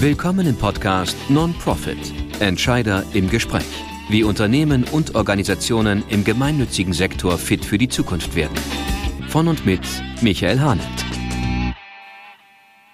Willkommen 0.00 0.46
im 0.46 0.56
Podcast 0.56 1.16
Non-Profit 1.30 1.96
Entscheider 2.38 3.02
im 3.14 3.30
Gespräch. 3.30 3.64
Wie 4.10 4.24
Unternehmen 4.24 4.84
und 4.84 5.14
Organisationen 5.14 6.04
im 6.10 6.22
gemeinnützigen 6.22 6.92
Sektor 6.92 7.38
fit 7.38 7.64
für 7.64 7.78
die 7.78 7.88
Zukunft 7.88 8.36
werden. 8.36 8.54
Von 9.28 9.48
und 9.48 9.64
mit 9.64 9.80
Michael 10.20 10.60
Hahnert. 10.60 10.86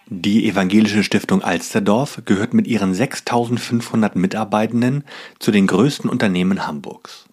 Die 0.06 0.48
Evangelische 0.48 1.02
Stiftung 1.02 1.42
Alsterdorf 1.42 2.22
gehört 2.24 2.54
mit 2.54 2.68
ihren 2.68 2.94
6500 2.94 4.14
Mitarbeitenden 4.14 5.02
zu 5.40 5.50
den 5.50 5.66
größten 5.66 6.08
Unternehmen 6.08 6.68
Hamburgs. 6.68 7.26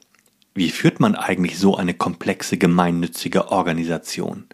Wie 0.56 0.72
führt 0.72 1.00
man 1.00 1.14
eigentlich 1.14 1.60
so 1.60 1.78
eine 1.78 1.94
komplexe 1.94 2.58
gemeinnützige 2.58 3.52
Organisation? 3.52 4.46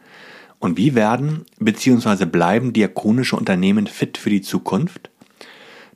Und 0.59 0.77
wie 0.77 0.95
werden 0.95 1.45
bzw. 1.59 2.25
bleiben 2.25 2.73
diakonische 2.73 3.35
Unternehmen 3.35 3.87
fit 3.87 4.17
für 4.17 4.29
die 4.29 4.41
Zukunft? 4.41 5.09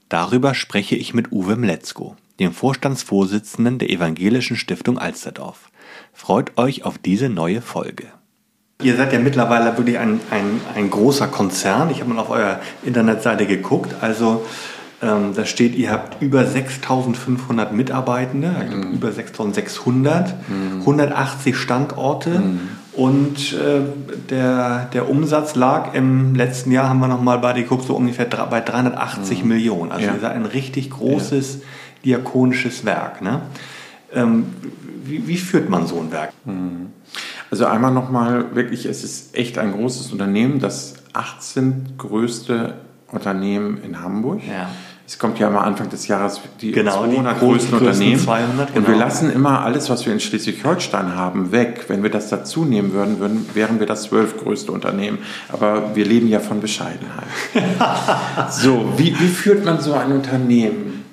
Darüber 0.09 0.53
spreche 0.55 0.95
ich 0.95 1.13
mit 1.13 1.31
Uwe 1.31 1.55
Mletzko, 1.55 2.15
dem 2.39 2.51
Vorstandsvorsitzenden 2.51 3.79
der 3.79 3.89
Evangelischen 3.89 4.57
Stiftung 4.57 4.97
Alsterdorf. 4.97 5.69
Freut 6.13 6.57
euch 6.57 6.83
auf 6.83 6.97
diese 6.97 7.29
neue 7.29 7.61
Folge. 7.61 8.05
Ihr 8.81 8.95
seid 8.95 9.11
ja 9.11 9.19
mittlerweile 9.19 9.77
wirklich 9.77 9.99
ein, 9.99 10.21
ein, 10.31 10.61
ein 10.73 10.89
großer 10.89 11.27
Konzern. 11.27 11.89
Ich 11.91 11.99
habe 11.99 12.13
mal 12.13 12.19
auf 12.21 12.29
eurer 12.29 12.59
Internetseite 12.83 13.45
geguckt. 13.45 13.95
Also 14.01 14.45
ähm, 15.01 15.33
da 15.35 15.45
steht, 15.45 15.75
ihr 15.75 15.91
habt 15.91 16.21
über 16.21 16.45
6500 16.45 17.73
Mitarbeitende, 17.73 18.49
mhm. 18.49 18.93
über 18.93 19.11
6600, 19.11 20.33
mhm. 20.49 20.79
180 20.79 21.55
Standorte 21.55 22.39
mhm. 22.39 22.59
Und 22.99 23.53
äh, 23.53 23.79
der, 24.29 24.89
der 24.91 25.09
Umsatz 25.09 25.55
lag 25.55 25.93
im 25.93 26.35
letzten 26.35 26.69
Jahr, 26.73 26.89
haben 26.89 26.99
wir 26.99 27.07
nochmal 27.07 27.39
bei 27.39 27.53
geguckt, 27.53 27.85
so 27.85 27.95
ungefähr 27.95 28.25
bei 28.25 28.59
380 28.59 29.41
mhm. 29.41 29.47
Millionen. 29.47 29.93
Also 29.93 30.07
ja. 30.07 30.19
seid 30.19 30.33
ein 30.33 30.45
richtig 30.45 30.89
großes 30.89 31.53
ja. 31.53 31.61
diakonisches 32.03 32.83
Werk. 32.83 33.21
Ne? 33.21 33.43
Ähm, 34.13 34.47
wie, 35.05 35.25
wie, 35.29 35.37
führt 35.37 35.69
man 35.69 35.87
so 35.87 35.97
ein 35.97 36.11
Werk? 36.11 36.33
Mhm. 36.43 36.87
Also 37.49 37.67
einmal 37.67 37.93
nochmal, 37.93 38.53
wirklich, 38.53 38.85
es 38.85 39.05
ist 39.05 39.33
echt 39.33 39.57
ein 39.59 39.71
großes 39.71 40.11
Unternehmen, 40.11 40.59
das 40.59 40.95
18 41.13 41.93
größte 41.97 42.73
Unternehmen 43.13 43.81
in 43.81 44.01
Hamburg. 44.01 44.41
Ja 44.45 44.67
es 45.09 45.17
kommt 45.17 45.39
ja 45.39 45.47
immer 45.47 45.63
Anfang 45.63 45.89
des 45.89 46.07
Jahres 46.07 46.39
die 46.61 46.71
genau, 46.71 47.03
200 47.03 47.35
die 47.35 47.39
größten 47.39 47.79
Unternehmen. 47.79 48.19
200, 48.19 48.67
genau. 48.67 48.77
Und 48.77 48.93
wir 48.93 48.95
lassen 48.95 49.31
immer 49.31 49.63
alles, 49.63 49.89
was 49.89 50.05
wir 50.05 50.13
in 50.13 50.19
Schleswig-Holstein 50.19 51.15
haben, 51.15 51.51
weg. 51.51 51.85
Wenn 51.87 52.03
wir 52.03 52.11
das 52.11 52.29
dazu 52.29 52.63
nehmen 52.63 52.93
würden, 52.93 53.19
würden, 53.19 53.49
wären 53.55 53.79
wir 53.79 53.87
das 53.87 54.03
zwölf 54.03 54.37
größte 54.37 54.71
Unternehmen. 54.71 55.17
Aber 55.51 55.95
wir 55.95 56.05
leben 56.05 56.27
ja 56.27 56.39
von 56.39 56.61
Bescheidenheit. 56.61 57.25
so, 58.51 58.93
wie, 58.97 59.19
wie 59.19 59.29
führt 59.29 59.65
man 59.65 59.81
so 59.81 59.93
ein 59.93 60.11
Unternehmen? 60.11 61.03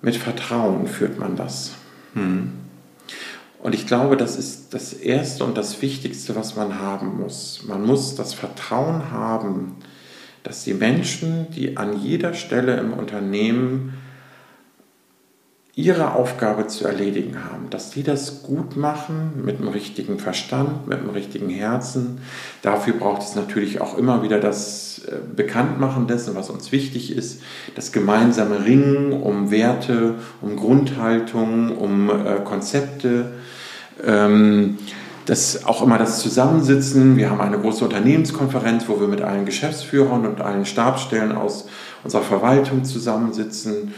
Mit 0.00 0.14
Vertrauen 0.14 0.86
führt 0.86 1.18
man 1.18 1.34
das. 1.34 1.72
Hm. 2.14 2.52
Und 3.60 3.74
ich 3.74 3.88
glaube, 3.88 4.16
das 4.16 4.36
ist 4.36 4.72
das 4.72 4.92
Erste 4.92 5.42
und 5.42 5.58
das 5.58 5.82
Wichtigste, 5.82 6.36
was 6.36 6.54
man 6.54 6.78
haben 6.78 7.20
muss. 7.20 7.64
Man 7.66 7.84
muss 7.84 8.14
das 8.14 8.34
Vertrauen 8.34 9.10
haben, 9.10 9.74
dass 10.42 10.64
die 10.64 10.74
Menschen, 10.74 11.46
die 11.50 11.76
an 11.76 12.00
jeder 12.00 12.34
Stelle 12.34 12.76
im 12.76 12.92
Unternehmen 12.92 13.94
ihre 15.78 16.14
Aufgabe 16.14 16.66
zu 16.66 16.86
erledigen 16.86 17.44
haben, 17.44 17.70
dass 17.70 17.90
die 17.90 18.02
das 18.02 18.42
gut 18.42 18.76
machen, 18.76 19.44
mit 19.44 19.60
dem 19.60 19.68
richtigen 19.68 20.18
Verstand, 20.18 20.88
mit 20.88 21.00
dem 21.00 21.10
richtigen 21.10 21.48
Herzen. 21.50 22.18
Dafür 22.62 22.94
braucht 22.94 23.22
es 23.22 23.36
natürlich 23.36 23.80
auch 23.80 23.96
immer 23.96 24.24
wieder 24.24 24.40
das 24.40 25.02
äh, 25.06 25.18
Bekanntmachen 25.36 26.08
dessen, 26.08 26.34
was 26.34 26.50
uns 26.50 26.72
wichtig 26.72 27.16
ist, 27.16 27.42
das 27.76 27.92
gemeinsame 27.92 28.64
Ringen 28.64 29.12
um 29.12 29.52
Werte, 29.52 30.16
um 30.40 30.56
Grundhaltung, 30.56 31.78
um 31.78 32.10
äh, 32.10 32.40
Konzepte. 32.42 33.34
Ähm, 34.04 34.78
das 35.28 35.66
auch 35.66 35.82
immer 35.82 35.98
das 35.98 36.20
Zusammensitzen. 36.20 37.18
Wir 37.18 37.28
haben 37.28 37.42
eine 37.42 37.58
große 37.58 37.84
Unternehmenskonferenz, 37.84 38.88
wo 38.88 38.98
wir 38.98 39.08
mit 39.08 39.20
allen 39.20 39.44
Geschäftsführern 39.44 40.26
und 40.26 40.40
allen 40.40 40.64
Stabsstellen 40.64 41.32
aus 41.32 41.68
unserer 42.02 42.22
Verwaltung 42.22 42.84
zusammensitzen 42.84 43.92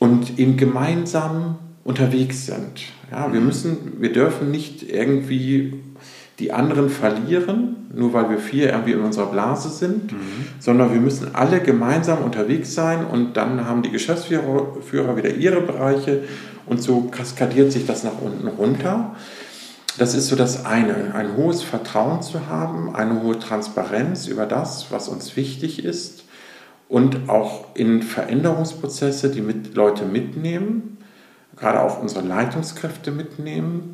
und 0.00 0.40
eben 0.40 0.56
gemeinsam 0.56 1.58
unterwegs 1.84 2.46
sind. 2.46 2.82
Ja, 3.12 3.32
wir 3.32 3.40
müssen, 3.40 4.00
wir 4.00 4.12
dürfen 4.12 4.50
nicht 4.50 4.82
irgendwie 4.82 5.74
die 6.40 6.52
anderen 6.52 6.90
verlieren, 6.90 7.76
nur 7.94 8.12
weil 8.12 8.28
wir 8.28 8.38
vier 8.38 8.70
irgendwie 8.72 8.92
in 8.92 9.00
unserer 9.00 9.26
Blase 9.26 9.68
sind, 9.68 10.10
mhm. 10.10 10.46
sondern 10.58 10.92
wir 10.92 11.00
müssen 11.00 11.32
alle 11.32 11.60
gemeinsam 11.60 12.24
unterwegs 12.24 12.74
sein 12.74 13.06
und 13.06 13.36
dann 13.36 13.64
haben 13.64 13.82
die 13.82 13.90
Geschäftsführer 13.90 15.16
wieder 15.16 15.32
ihre 15.32 15.60
Bereiche 15.60 16.24
und 16.66 16.82
so 16.82 17.02
kaskadiert 17.02 17.70
sich 17.70 17.86
das 17.86 18.02
nach 18.02 18.20
unten 18.20 18.48
runter. 18.48 19.14
Das 19.98 20.14
ist 20.14 20.26
so 20.26 20.36
das 20.36 20.66
eine, 20.66 21.14
ein 21.14 21.36
hohes 21.36 21.62
Vertrauen 21.62 22.20
zu 22.20 22.48
haben, 22.48 22.94
eine 22.94 23.22
hohe 23.22 23.38
Transparenz 23.38 24.26
über 24.26 24.44
das, 24.44 24.90
was 24.90 25.08
uns 25.08 25.36
wichtig 25.36 25.84
ist 25.84 26.24
und 26.88 27.30
auch 27.30 27.74
in 27.74 28.02
Veränderungsprozesse 28.02 29.30
die 29.30 29.40
mit 29.40 29.74
Leute 29.74 30.04
mitnehmen, 30.04 30.98
gerade 31.56 31.80
auch 31.80 32.00
unsere 32.00 32.26
Leitungskräfte 32.26 33.10
mitnehmen. 33.10 33.92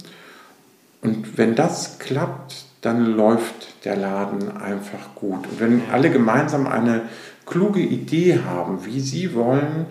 Und 1.03 1.39
wenn 1.39 1.55
das 1.55 2.01
klappt, 2.01 2.65
dann 2.81 3.07
läuft 3.07 3.85
der 3.85 3.97
Laden 3.97 4.57
einfach 4.57 5.15
gut. 5.15 5.47
Und 5.47 5.61
wenn 5.61 5.83
alle 5.93 6.11
gemeinsam 6.11 6.67
eine 6.67 7.03
kluge 7.47 7.81
Idee 7.81 8.41
haben, 8.45 8.85
wie 8.85 8.99
sie 8.99 9.35
wollen, 9.35 9.87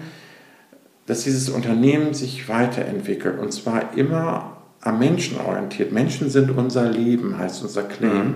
dass 1.05 1.23
dieses 1.23 1.49
Unternehmen 1.49 2.13
sich 2.13 2.49
weiterentwickelt, 2.49 3.39
und 3.39 3.53
zwar 3.53 3.97
immer 3.97 4.50
am 4.81 4.99
Menschen 4.99 5.39
orientiert. 5.39 5.91
Menschen 5.91 6.29
sind 6.29 6.51
unser 6.57 6.89
Leben, 6.89 7.37
heißt 7.37 7.61
unser 7.63 7.83
Claim. 7.83 8.27
Mhm. 8.27 8.33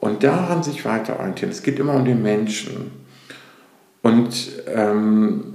Und 0.00 0.22
daran 0.22 0.62
sich 0.62 0.84
weiter 0.84 1.18
orientieren. 1.18 1.50
Es 1.50 1.62
geht 1.62 1.78
immer 1.78 1.94
um 1.94 2.04
den 2.04 2.22
Menschen. 2.22 2.90
Und, 4.02 4.52
ähm, 4.72 5.54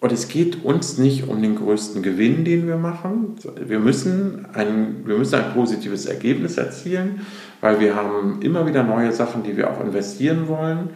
und 0.00 0.12
es 0.12 0.28
geht 0.28 0.64
uns 0.64 0.98
nicht 0.98 1.26
um 1.26 1.40
den 1.40 1.56
größten 1.56 2.02
Gewinn, 2.02 2.44
den 2.44 2.66
wir 2.66 2.76
machen. 2.76 3.36
Wir 3.66 3.78
müssen, 3.78 4.46
ein, 4.52 5.02
wir 5.06 5.16
müssen 5.16 5.36
ein 5.36 5.54
positives 5.54 6.06
Ergebnis 6.06 6.58
erzielen, 6.58 7.20
weil 7.60 7.80
wir 7.80 7.96
haben 7.96 8.42
immer 8.42 8.66
wieder 8.66 8.82
neue 8.82 9.12
Sachen, 9.12 9.42
die 9.42 9.56
wir 9.56 9.70
auch 9.70 9.80
investieren 9.80 10.48
wollen, 10.48 10.90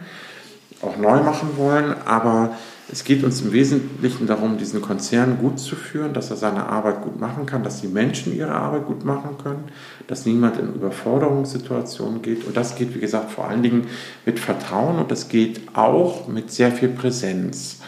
auch 0.81 0.97
neu 0.97 1.23
machen 1.23 1.49
wollen. 1.57 1.95
Aber 2.05 2.55
es 2.91 3.05
geht 3.05 3.23
uns 3.23 3.41
im 3.41 3.53
Wesentlichen 3.53 4.27
darum, 4.27 4.57
diesen 4.57 4.81
Konzern 4.81 5.37
gut 5.37 5.59
zu 5.59 5.75
führen, 5.75 6.13
dass 6.13 6.29
er 6.29 6.35
seine 6.35 6.67
Arbeit 6.67 7.01
gut 7.01 7.19
machen 7.19 7.45
kann, 7.45 7.63
dass 7.63 7.79
die 7.79 7.87
Menschen 7.87 8.35
ihre 8.35 8.51
Arbeit 8.51 8.85
gut 8.85 9.05
machen 9.05 9.37
können, 9.41 9.63
dass 10.07 10.25
niemand 10.25 10.57
in 10.59 10.73
Überforderungssituationen 10.73 12.21
geht. 12.21 12.45
Und 12.45 12.57
das 12.57 12.75
geht, 12.75 12.93
wie 12.93 12.99
gesagt, 12.99 13.31
vor 13.31 13.47
allen 13.47 13.63
Dingen 13.63 13.87
mit 14.25 14.39
Vertrauen 14.39 14.99
und 14.99 15.09
das 15.09 15.29
geht 15.29 15.61
auch 15.73 16.27
mit 16.27 16.51
sehr 16.51 16.71
viel 16.71 16.89
Präsenz. 16.89 17.79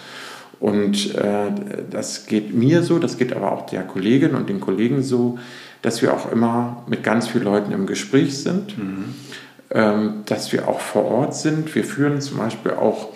Und 0.61 1.13
äh, 1.15 1.51
das 1.91 2.25
geht 2.25 2.53
mir 2.53 2.83
so, 2.83 2.97
das 2.97 3.17
geht 3.17 3.33
aber 3.35 3.51
auch 3.51 3.65
der 3.65 3.83
Kollegin 3.83 4.35
und 4.35 4.47
den 4.47 4.61
Kollegen 4.61 5.03
so, 5.03 5.37
dass 5.81 6.01
wir 6.01 6.13
auch 6.13 6.31
immer 6.31 6.83
mit 6.87 7.03
ganz 7.03 7.27
vielen 7.27 7.43
Leuten 7.43 7.73
im 7.73 7.87
Gespräch 7.87 8.37
sind, 8.37 8.77
mhm. 8.77 9.15
ähm, 9.71 10.23
dass 10.25 10.53
wir 10.53 10.69
auch 10.69 10.79
vor 10.79 11.03
Ort 11.03 11.35
sind. 11.35 11.75
Wir 11.75 11.83
führen 11.83 12.21
zum 12.21 12.37
Beispiel 12.37 12.71
auch 12.71 13.09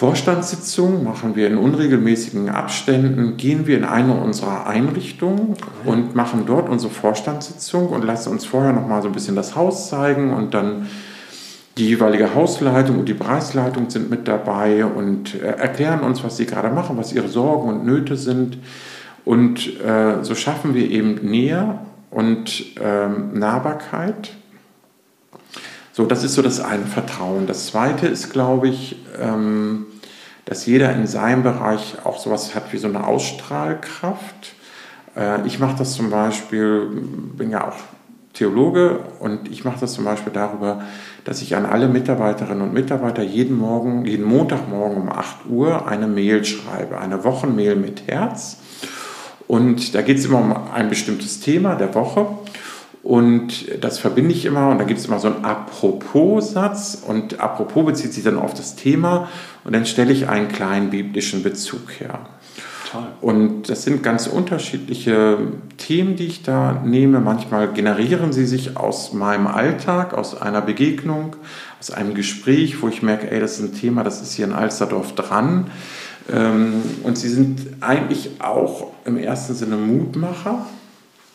Vorstandssitzung 0.00 1.04
machen 1.04 1.36
wir 1.36 1.46
in 1.46 1.58
unregelmäßigen 1.58 2.48
Abständen, 2.48 3.36
gehen 3.36 3.66
wir 3.66 3.76
in 3.76 3.84
eine 3.84 4.14
unserer 4.14 4.66
Einrichtungen 4.66 5.56
und 5.84 6.14
machen 6.14 6.44
dort 6.46 6.70
unsere 6.70 6.90
Vorstandssitzung 6.90 7.88
und 7.88 8.02
lassen 8.02 8.30
uns 8.30 8.46
vorher 8.46 8.72
noch 8.72 8.88
mal 8.88 9.02
so 9.02 9.08
ein 9.08 9.12
bisschen 9.12 9.36
das 9.36 9.56
Haus 9.56 9.90
zeigen 9.90 10.32
und 10.32 10.54
dann 10.54 10.88
die 11.76 11.86
jeweilige 11.86 12.34
Hausleitung 12.34 13.00
und 13.00 13.10
die 13.10 13.14
Preisleitung 13.14 13.90
sind 13.90 14.08
mit 14.08 14.26
dabei 14.26 14.86
und 14.86 15.34
äh, 15.34 15.48
erklären 15.48 16.00
uns, 16.00 16.24
was 16.24 16.38
sie 16.38 16.46
gerade 16.46 16.70
machen, 16.70 16.96
was 16.96 17.12
ihre 17.12 17.28
Sorgen 17.28 17.68
und 17.68 17.84
Nöte 17.84 18.16
sind. 18.16 18.56
Und 19.26 19.78
äh, 19.84 20.24
so 20.24 20.34
schaffen 20.34 20.72
wir 20.74 20.90
eben 20.90 21.16
Nähe 21.16 21.78
und 22.10 22.64
ähm, 22.82 23.38
Nahbarkeit 23.38 24.30
so, 25.92 26.06
das 26.06 26.24
ist 26.24 26.34
so 26.34 26.40
das 26.40 26.60
eine 26.60 26.86
Vertrauen. 26.86 27.46
Das 27.46 27.66
zweite 27.66 28.06
ist, 28.06 28.32
glaube 28.32 28.68
ich, 28.68 28.96
ähm, 29.20 29.84
dass 30.44 30.66
jeder 30.66 30.94
in 30.94 31.06
seinem 31.06 31.42
Bereich 31.42 31.96
auch 32.04 32.18
sowas 32.18 32.54
hat 32.54 32.72
wie 32.72 32.78
so 32.78 32.88
eine 32.88 33.06
Ausstrahlkraft. 33.06 34.54
Äh, 35.16 35.46
ich 35.46 35.58
mache 35.58 35.76
das 35.78 35.94
zum 35.94 36.10
Beispiel, 36.10 36.86
bin 37.36 37.50
ja 37.50 37.68
auch 37.68 37.76
Theologe 38.32 39.00
und 39.18 39.50
ich 39.50 39.64
mache 39.64 39.80
das 39.80 39.92
zum 39.92 40.04
Beispiel 40.04 40.32
darüber, 40.32 40.82
dass 41.24 41.42
ich 41.42 41.56
an 41.56 41.66
alle 41.66 41.88
Mitarbeiterinnen 41.88 42.62
und 42.62 42.72
Mitarbeiter 42.72 43.22
jeden 43.22 43.58
Morgen, 43.58 44.04
jeden 44.04 44.24
Montagmorgen 44.24 44.96
um 44.96 45.08
8 45.08 45.46
Uhr 45.48 45.86
eine 45.88 46.06
Mail 46.06 46.44
schreibe, 46.44 46.98
eine 46.98 47.24
Wochenmail 47.24 47.76
mit 47.76 48.06
Herz. 48.06 48.58
Und 49.48 49.96
da 49.96 50.02
geht 50.02 50.18
es 50.18 50.26
immer 50.26 50.38
um 50.38 50.54
ein 50.72 50.88
bestimmtes 50.88 51.40
Thema 51.40 51.74
der 51.74 51.92
Woche. 51.94 52.26
Und 53.02 53.82
das 53.82 53.98
verbinde 53.98 54.32
ich 54.32 54.44
immer 54.44 54.68
und 54.68 54.78
da 54.78 54.84
gibt 54.84 55.00
es 55.00 55.06
immer 55.06 55.18
so 55.18 55.28
einen 55.28 55.44
Apropos-Satz 55.44 57.02
und 57.06 57.40
Apropos 57.40 57.86
bezieht 57.86 58.12
sich 58.12 58.24
dann 58.24 58.38
auf 58.38 58.52
das 58.52 58.76
Thema 58.76 59.28
und 59.64 59.74
dann 59.74 59.86
stelle 59.86 60.12
ich 60.12 60.28
einen 60.28 60.48
kleinen 60.48 60.90
biblischen 60.90 61.42
Bezug 61.42 61.98
her. 61.98 62.20
Toll. 62.90 63.06
Und 63.20 63.70
das 63.70 63.84
sind 63.84 64.02
ganz 64.02 64.26
unterschiedliche 64.26 65.38
Themen, 65.78 66.16
die 66.16 66.26
ich 66.26 66.42
da 66.42 66.82
nehme. 66.84 67.20
Manchmal 67.20 67.72
generieren 67.72 68.32
sie 68.32 68.46
sich 68.46 68.76
aus 68.76 69.12
meinem 69.12 69.46
Alltag, 69.46 70.12
aus 70.12 70.40
einer 70.40 70.60
Begegnung, 70.60 71.36
aus 71.78 71.92
einem 71.92 72.14
Gespräch, 72.14 72.82
wo 72.82 72.88
ich 72.88 73.02
merke, 73.02 73.30
ey, 73.30 73.38
das 73.38 73.58
ist 73.58 73.60
ein 73.60 73.74
Thema, 73.74 74.02
das 74.02 74.20
ist 74.20 74.34
hier 74.34 74.44
in 74.44 74.52
Alsterdorf 74.52 75.14
dran. 75.14 75.70
Ähm, 76.30 76.82
und 77.04 77.16
sie 77.16 77.28
sind 77.28 77.60
eigentlich 77.80 78.40
auch 78.40 78.88
im 79.04 79.16
ersten 79.16 79.54
Sinne 79.54 79.76
Mutmacher 79.76 80.66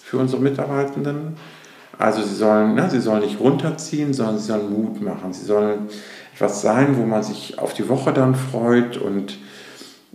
für 0.04 0.18
unsere 0.18 0.42
Mitarbeitenden. 0.42 1.38
Also 1.98 2.22
sie 2.24 2.36
sollen, 2.36 2.76
ne, 2.76 2.90
sie 2.90 3.00
sollen 3.00 3.22
nicht 3.22 3.40
runterziehen, 3.40 4.14
sondern 4.14 4.38
sie 4.38 4.48
sollen 4.48 4.72
Mut 4.72 5.02
machen. 5.02 5.34
Sie 5.34 5.46
sollen 5.46 5.88
etwas 6.34 6.62
sein, 6.62 6.98
wo 6.98 7.06
man 7.06 7.24
sich 7.24 7.60
auf 7.60 7.74
die 7.74 7.88
Woche 7.88 8.12
dann 8.12 8.36
freut 8.36 8.98
und, 8.98 9.38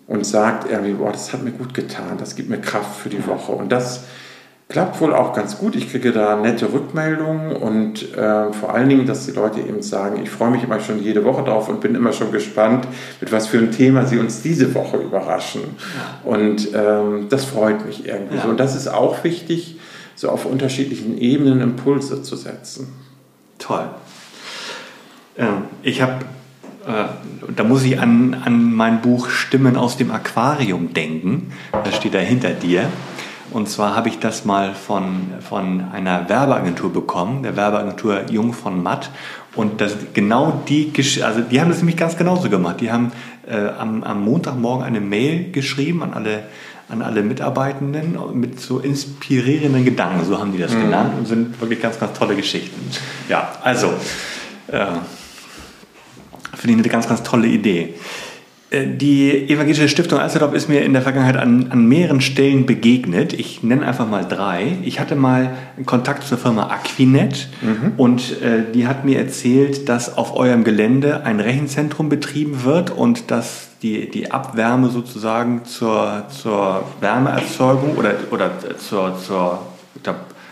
und 0.07 0.27
sagt 0.27 0.71
irgendwie, 0.71 0.93
boah, 0.93 1.13
das 1.13 1.33
hat 1.33 1.43
mir 1.43 1.53
gut 1.53 1.73
getan, 1.73 2.19
das 2.19 2.37
gibt 2.37 2.51
mir 2.51 2.61
Kraft 2.61 3.01
für 3.01 3.09
die 3.09 3.27
Woche. 3.27 3.53
Und 3.53 3.73
das 3.73 4.05
klappt 4.71 5.01
wohl 5.01 5.13
auch 5.13 5.33
ganz 5.33 5.59
gut. 5.59 5.75
Ich 5.75 5.91
kriege 5.91 6.13
da 6.13 6.37
nette 6.37 6.73
Rückmeldungen 6.73 7.57
und 7.57 8.17
äh, 8.17 8.53
vor 8.53 8.73
allen 8.73 8.89
Dingen, 8.89 9.05
dass 9.05 9.27
die 9.27 9.33
Leute 9.33 9.61
eben 9.61 9.83
sagen, 9.83 10.21
ich 10.23 10.31
freue 10.31 10.51
mich 10.51 10.63
immer 10.63 10.79
schon 10.79 11.03
jede 11.03 11.25
Woche 11.25 11.43
drauf 11.43 11.69
und 11.69 11.81
bin 11.81 11.95
immer 11.95 12.13
schon 12.13 12.31
gespannt, 12.31 12.87
mit 13.21 13.33
was 13.33 13.49
für 13.49 13.59
einem 13.59 13.73
Thema 13.73 14.07
sie 14.07 14.19
uns 14.19 14.43
diese 14.43 14.73
Woche 14.75 14.99
überraschen. 14.99 15.63
Ja. 15.63 16.31
Und 16.31 16.69
ähm, 16.73 17.27
das 17.29 17.47
freut 17.47 17.85
mich 17.85 18.07
irgendwie 18.07 18.37
ja. 18.37 18.43
so. 18.43 18.49
Und 18.49 18.61
das 18.61 18.77
ist 18.77 18.89
auch 18.89 19.25
wichtig, 19.25 19.80
so 20.21 20.29
auf 20.29 20.45
unterschiedlichen 20.45 21.17
Ebenen 21.17 21.63
Impulse 21.63 22.23
zu 22.23 22.37
setzen. 22.37 22.93
Toll. 23.59 23.89
Ähm, 25.39 25.63
ich 25.83 26.03
habe 26.03 26.27
äh, 26.87 27.53
da 27.57 27.65
muss 27.65 27.85
ich 27.85 27.99
an, 27.99 28.37
an 28.45 28.75
mein 28.75 29.01
Buch 29.01 29.31
Stimmen 29.31 29.79
aus 29.79 29.97
dem 29.97 30.11
Aquarium 30.11 30.93
denken. 30.93 31.53
Das 31.73 31.97
steht 31.97 32.13
da 32.13 32.19
hinter 32.19 32.51
dir. 32.51 32.85
Und 33.51 33.71
zwar 33.71 33.97
habe 33.97 34.11
ich 34.11 34.19
das 34.19 34.45
mal 34.45 34.75
von, 34.75 35.33
von 35.41 35.85
einer 35.91 36.29
Werbeagentur 36.29 36.93
bekommen, 36.93 37.43
der 37.43 37.57
Werbeagentur 37.57 38.31
Jung 38.31 38.53
von 38.53 38.83
Matt. 38.83 39.11
Und 39.57 39.81
das, 39.81 39.97
genau 40.13 40.63
die, 40.69 40.93
also 41.23 41.41
die 41.41 41.63
haben 41.63 41.71
das 41.71 41.79
nämlich 41.79 41.97
ganz 41.97 42.19
genauso 42.19 42.51
gemacht. 42.51 42.83
Die 42.83 42.93
haben 42.93 43.11
äh, 43.49 43.69
am, 43.79 44.03
am 44.03 44.23
Montagmorgen 44.23 44.85
eine 44.85 45.01
Mail 45.01 45.51
geschrieben 45.51 46.03
an 46.03 46.13
alle, 46.13 46.43
an 46.91 47.03
alle 47.03 47.23
Mitarbeitenden 47.23 48.19
mit 48.35 48.61
so 48.61 48.79
inspirierenden 48.79 49.85
Gedanken, 49.85 50.25
so 50.25 50.39
haben 50.39 50.53
die 50.53 50.59
das 50.59 50.73
mhm. 50.73 50.83
genannt 50.83 51.13
und 51.19 51.27
sind 51.27 51.61
wirklich 51.61 51.81
ganz, 51.81 51.99
ganz 51.99 52.19
tolle 52.19 52.37
Geschichten. 52.37 52.81
Ja, 53.29 53.53
also, 53.63 53.89
äh, 54.69 54.87
finde 56.55 56.73
ich 56.73 56.79
eine 56.79 56.89
ganz, 56.89 57.09
ganz 57.09 57.23
tolle 57.23 57.47
Idee. 57.49 57.95
Äh, 58.71 58.87
die 58.97 59.49
Evangelische 59.49 59.89
Stiftung 59.89 60.19
Alsterdorf 60.19 60.55
ist 60.55 60.69
mir 60.69 60.83
in 60.83 60.93
der 60.93 61.03
Vergangenheit 61.03 61.37
an, 61.37 61.71
an, 61.71 61.87
mehreren 61.87 62.21
Stellen 62.21 62.67
begegnet. 62.67 63.33
Ich 63.33 63.63
nenne 63.63 63.87
einfach 63.87 64.09
mal 64.09 64.25
drei. 64.25 64.79
Ich 64.83 65.01
hatte 65.01 65.17
mal 65.17 65.51
Kontakt 65.87 66.27
zur 66.27 66.39
Firma 66.39 66.69
Aquinet 66.69 67.49
mhm. 67.63 67.93
und 67.97 68.43
äh, 68.43 68.65
die 68.73 68.87
hat 68.87 69.05
mir 69.05 69.19
erzählt, 69.19 69.89
dass 69.89 70.17
auf 70.17 70.37
eurem 70.37 70.65
Gelände 70.65 71.25
ein 71.25 71.41
Rechenzentrum 71.41 72.09
betrieben 72.09 72.65
wird 72.65 72.91
und 72.91 73.31
dass 73.31 73.70
die, 73.83 74.11
die 74.11 74.31
Abwärme 74.31 74.89
sozusagen 74.89 75.65
zur, 75.65 76.25
zur 76.29 76.85
Wärmeerzeugung 77.01 77.97
oder, 77.97 78.15
oder 78.31 78.51
zur, 78.79 79.19
zur 79.19 79.61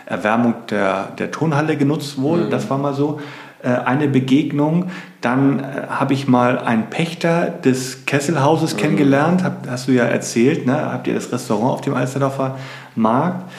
Erwärmung 0.07 0.55
der, 0.71 1.09
der 1.19 1.31
Turnhalle 1.31 1.77
genutzt 1.77 2.21
wurde. 2.21 2.45
Mhm. 2.45 2.51
Das 2.51 2.71
war 2.71 2.79
mal 2.79 2.95
so. 2.95 3.21
Äh, 3.61 3.71
eine 3.71 4.07
Begegnung. 4.07 4.91
Dann 5.21 5.59
äh, 5.59 5.65
habe 5.89 6.15
ich 6.15 6.29
mal 6.29 6.59
einen 6.59 6.91
Pächter 6.91 7.47
des 7.51 8.07
Kesselhauses 8.07 8.75
mhm. 8.75 8.79
kennengelernt, 8.79 9.43
hast 9.69 9.89
du 9.89 9.93
ja 9.93 10.05
erzählt, 10.05 10.65
ne? 10.65 10.93
habt 10.93 11.09
ihr 11.09 11.15
das 11.15 11.33
Restaurant 11.33 11.73
auf 11.73 11.81
dem 11.81 11.95
Alsterdorfer 11.95 12.57
Markt. 12.95 13.51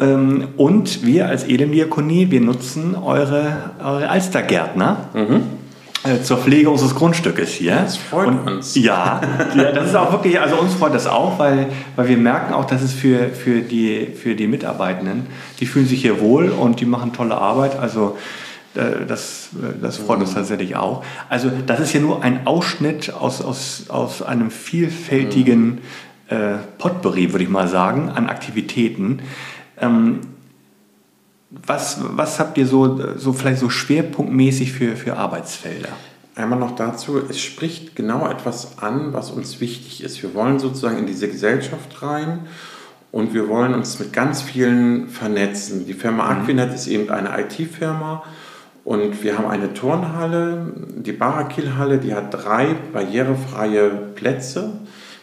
Ähm, 0.00 0.48
und 0.58 1.06
wir 1.06 1.28
als 1.28 1.44
Elendiakonie, 1.44 2.30
wir 2.30 2.42
nutzen 2.42 2.94
eure, 2.94 3.56
eure 3.82 4.10
Alstergärtner. 4.10 4.98
Mhm 5.14 5.57
zur 6.22 6.38
Pflege 6.38 6.70
unseres 6.70 6.94
Grundstückes 6.94 7.50
hier. 7.50 7.74
Das 7.74 7.96
freut 7.96 8.28
und, 8.28 8.38
uns. 8.46 8.74
Ja, 8.76 9.20
ja, 9.56 9.72
das 9.72 9.88
ist 9.88 9.94
auch 9.96 10.12
wirklich, 10.12 10.40
also 10.40 10.56
uns 10.56 10.74
freut 10.74 10.94
das 10.94 11.06
auch, 11.06 11.38
weil, 11.38 11.66
weil 11.96 12.08
wir 12.08 12.16
merken 12.16 12.54
auch, 12.54 12.66
dass 12.66 12.82
es 12.82 12.92
für, 12.92 13.30
für, 13.30 13.62
die, 13.62 14.06
für 14.06 14.34
die 14.34 14.46
Mitarbeitenden, 14.46 15.26
die 15.58 15.66
fühlen 15.66 15.86
sich 15.86 16.00
hier 16.02 16.20
wohl 16.20 16.50
und 16.50 16.80
die 16.80 16.86
machen 16.86 17.12
tolle 17.12 17.36
Arbeit. 17.36 17.78
Also 17.78 18.16
äh, 18.74 19.06
das, 19.06 19.50
äh, 19.54 19.80
das 19.80 19.96
freut 19.96 20.20
uns 20.20 20.34
tatsächlich 20.34 20.76
auch. 20.76 21.04
Also 21.28 21.50
das 21.66 21.80
ist 21.80 21.92
ja 21.92 22.00
nur 22.00 22.22
ein 22.22 22.46
Ausschnitt 22.46 23.12
aus, 23.12 23.42
aus, 23.42 23.86
aus 23.88 24.22
einem 24.22 24.50
vielfältigen 24.50 25.78
äh, 26.28 26.54
Potpourri, 26.78 27.32
würde 27.32 27.44
ich 27.44 27.50
mal 27.50 27.68
sagen, 27.68 28.10
an 28.10 28.28
Aktivitäten. 28.28 29.20
Ähm, 29.80 30.20
was, 31.50 31.98
was 32.00 32.38
habt 32.38 32.58
ihr 32.58 32.66
so, 32.66 33.16
so 33.16 33.32
vielleicht 33.32 33.60
so 33.60 33.70
schwerpunktmäßig 33.70 34.72
für, 34.72 34.96
für 34.96 35.16
Arbeitsfelder? 35.16 35.88
Einmal 36.34 36.58
noch 36.58 36.76
dazu, 36.76 37.20
es 37.28 37.40
spricht 37.40 37.96
genau 37.96 38.28
etwas 38.28 38.78
an, 38.78 39.12
was 39.12 39.30
uns 39.30 39.60
wichtig 39.60 40.04
ist. 40.04 40.22
Wir 40.22 40.34
wollen 40.34 40.58
sozusagen 40.58 40.98
in 40.98 41.06
diese 41.06 41.28
Gesellschaft 41.28 42.02
rein 42.02 42.46
und 43.10 43.34
wir 43.34 43.48
wollen 43.48 43.74
uns 43.74 43.98
mit 43.98 44.12
ganz 44.12 44.42
vielen 44.42 45.08
vernetzen. 45.08 45.86
Die 45.86 45.94
Firma 45.94 46.24
mhm. 46.24 46.42
Aquinet 46.42 46.74
ist 46.74 46.86
eben 46.86 47.10
eine 47.10 47.30
IT-Firma 47.40 48.22
und 48.84 49.22
wir 49.22 49.36
haben 49.36 49.48
eine 49.48 49.74
Turnhalle, 49.74 50.72
die 50.76 51.12
Barakil-Halle, 51.12 51.98
die 51.98 52.14
hat 52.14 52.32
drei 52.32 52.76
barrierefreie 52.92 53.90
Plätze 54.14 54.74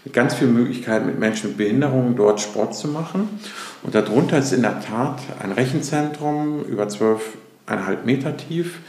mit 0.04 0.14
ganz 0.14 0.36
vielen 0.36 0.54
Möglichkeiten 0.54 1.06
mit 1.06 1.20
Menschen 1.20 1.50
mit 1.50 1.58
Behinderungen 1.58 2.16
dort 2.16 2.42
Sport 2.42 2.76
zu 2.76 2.88
machen. 2.88 3.30
Und 3.86 3.94
darunter 3.94 4.40
ist 4.40 4.52
in 4.52 4.64
der 4.64 4.82
Tat 4.82 5.20
ein 5.44 5.52
Rechenzentrum 5.52 6.64
über 6.66 6.86
12,5 6.86 7.20
Meter 8.04 8.36
tief. 8.36 8.80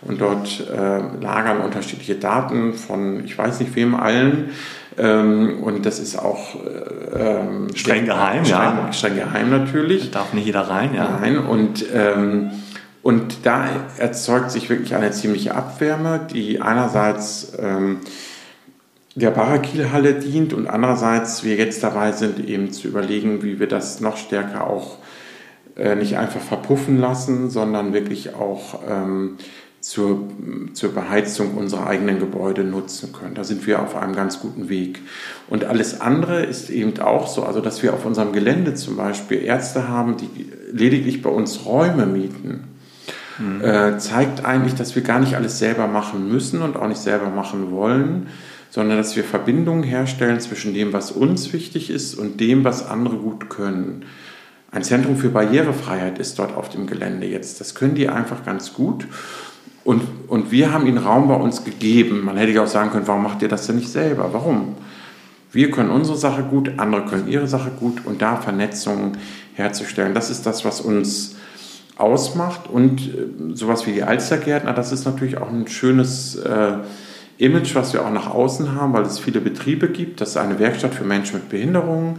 Und 0.00 0.20
dort 0.20 0.64
äh, 0.70 1.00
lagern 1.20 1.60
unterschiedliche 1.60 2.14
Daten 2.14 2.72
von, 2.72 3.24
ich 3.24 3.36
weiß 3.36 3.60
nicht 3.60 3.74
wem 3.76 3.94
allen. 3.94 4.50
Ähm, 4.96 5.62
und 5.62 5.84
das 5.84 5.98
ist 5.98 6.16
auch 6.16 6.54
äh, 6.64 7.40
ähm, 7.40 7.68
streng 7.74 8.06
geheim, 8.06 8.44
streng, 8.44 8.58
ja. 8.58 8.92
Streng 8.92 9.16
geheim 9.16 9.50
natürlich. 9.50 10.10
Da 10.10 10.20
darf 10.20 10.32
nicht 10.32 10.46
jeder 10.46 10.62
rein, 10.62 10.94
ja. 10.94 11.18
Nein, 11.20 11.38
und 11.38 11.84
ähm, 11.92 12.50
und 13.02 13.46
da 13.46 13.66
erzeugt 13.96 14.50
sich 14.50 14.68
wirklich 14.68 14.94
eine 14.94 15.10
ziemliche 15.12 15.54
Abwärme, 15.54 16.26
die 16.32 16.60
einerseits 16.60 17.52
ähm, 17.58 18.00
der 19.18 19.30
Barakil-Halle 19.30 20.14
dient 20.14 20.52
und 20.52 20.66
andererseits 20.66 21.44
wir 21.44 21.56
jetzt 21.56 21.82
dabei 21.82 22.12
sind, 22.12 22.46
eben 22.48 22.72
zu 22.72 22.88
überlegen, 22.88 23.42
wie 23.42 23.60
wir 23.60 23.66
das 23.66 24.00
noch 24.00 24.16
stärker 24.16 24.66
auch 24.66 24.98
äh, 25.76 25.94
nicht 25.94 26.16
einfach 26.16 26.40
verpuffen 26.40 26.98
lassen, 26.98 27.50
sondern 27.50 27.92
wirklich 27.92 28.34
auch 28.34 28.80
ähm, 28.88 29.36
zur, 29.80 30.28
zur 30.72 30.92
Beheizung 30.92 31.54
unserer 31.54 31.86
eigenen 31.86 32.18
Gebäude 32.18 32.64
nutzen 32.64 33.12
können. 33.12 33.34
Da 33.34 33.44
sind 33.44 33.66
wir 33.66 33.80
auf 33.80 33.94
einem 33.94 34.14
ganz 34.14 34.40
guten 34.40 34.68
Weg. 34.68 35.00
Und 35.48 35.64
alles 35.64 36.00
andere 36.00 36.44
ist 36.44 36.68
eben 36.68 36.98
auch 37.00 37.28
so, 37.28 37.44
also 37.44 37.60
dass 37.60 37.82
wir 37.82 37.94
auf 37.94 38.04
unserem 38.04 38.32
Gelände 38.32 38.74
zum 38.74 38.96
Beispiel 38.96 39.42
Ärzte 39.42 39.88
haben, 39.88 40.16
die 40.16 40.50
lediglich 40.72 41.22
bei 41.22 41.30
uns 41.30 41.64
Räume 41.64 42.06
mieten 42.06 42.64
mhm. 43.38 43.64
äh, 43.64 43.98
zeigt 43.98 44.44
eigentlich, 44.44 44.74
dass 44.74 44.94
wir 44.94 45.02
gar 45.02 45.20
nicht 45.20 45.34
alles 45.34 45.58
selber 45.58 45.86
machen 45.86 46.28
müssen 46.28 46.62
und 46.62 46.76
auch 46.76 46.88
nicht 46.88 47.00
selber 47.00 47.30
machen 47.30 47.70
wollen, 47.70 48.28
sondern 48.70 48.98
dass 48.98 49.16
wir 49.16 49.24
Verbindungen 49.24 49.82
herstellen 49.82 50.40
zwischen 50.40 50.74
dem, 50.74 50.92
was 50.92 51.10
uns 51.10 51.52
wichtig 51.52 51.90
ist 51.90 52.14
und 52.14 52.40
dem, 52.40 52.64
was 52.64 52.86
andere 52.86 53.16
gut 53.16 53.48
können. 53.48 54.04
Ein 54.70 54.82
Zentrum 54.82 55.16
für 55.16 55.30
Barrierefreiheit 55.30 56.18
ist 56.18 56.38
dort 56.38 56.54
auf 56.54 56.68
dem 56.68 56.86
Gelände 56.86 57.26
jetzt. 57.26 57.60
Das 57.60 57.74
können 57.74 57.94
die 57.94 58.08
einfach 58.08 58.44
ganz 58.44 58.74
gut. 58.74 59.06
Und, 59.84 60.02
und 60.28 60.50
wir 60.50 60.72
haben 60.72 60.86
ihnen 60.86 60.98
Raum 60.98 61.28
bei 61.28 61.34
uns 61.34 61.64
gegeben. 61.64 62.22
Man 62.22 62.36
hätte 62.36 62.52
ja 62.52 62.64
auch 62.64 62.68
sagen 62.68 62.90
können, 62.90 63.06
warum 63.06 63.22
macht 63.22 63.40
ihr 63.40 63.48
das 63.48 63.66
denn 63.66 63.76
nicht 63.76 63.88
selber? 63.88 64.28
Warum? 64.32 64.74
Wir 65.50 65.70
können 65.70 65.88
unsere 65.88 66.18
Sache 66.18 66.42
gut, 66.42 66.72
andere 66.76 67.06
können 67.06 67.28
ihre 67.28 67.48
Sache 67.48 67.70
gut 67.70 68.04
und 68.04 68.20
da 68.20 68.36
Vernetzungen 68.36 69.16
herzustellen. 69.54 70.12
Das 70.12 70.28
ist 70.28 70.44
das, 70.44 70.66
was 70.66 70.82
uns 70.82 71.36
ausmacht. 71.96 72.68
Und 72.68 73.00
äh, 73.00 73.54
sowas 73.54 73.86
wie 73.86 73.92
die 73.92 74.02
Alstergärtner, 74.02 74.74
das 74.74 74.92
ist 74.92 75.06
natürlich 75.06 75.38
auch 75.38 75.48
ein 75.48 75.66
schönes 75.68 76.36
äh, 76.36 76.72
Image, 77.38 77.74
was 77.74 77.92
wir 77.92 78.04
auch 78.04 78.12
nach 78.12 78.30
außen 78.30 78.74
haben, 78.74 78.92
weil 78.92 79.04
es 79.04 79.18
viele 79.18 79.40
Betriebe 79.40 79.88
gibt. 79.88 80.20
Das 80.20 80.30
ist 80.30 80.36
eine 80.36 80.58
Werkstatt 80.58 80.94
für 80.94 81.04
Menschen 81.04 81.36
mit 81.36 81.48
Behinderungen, 81.48 82.18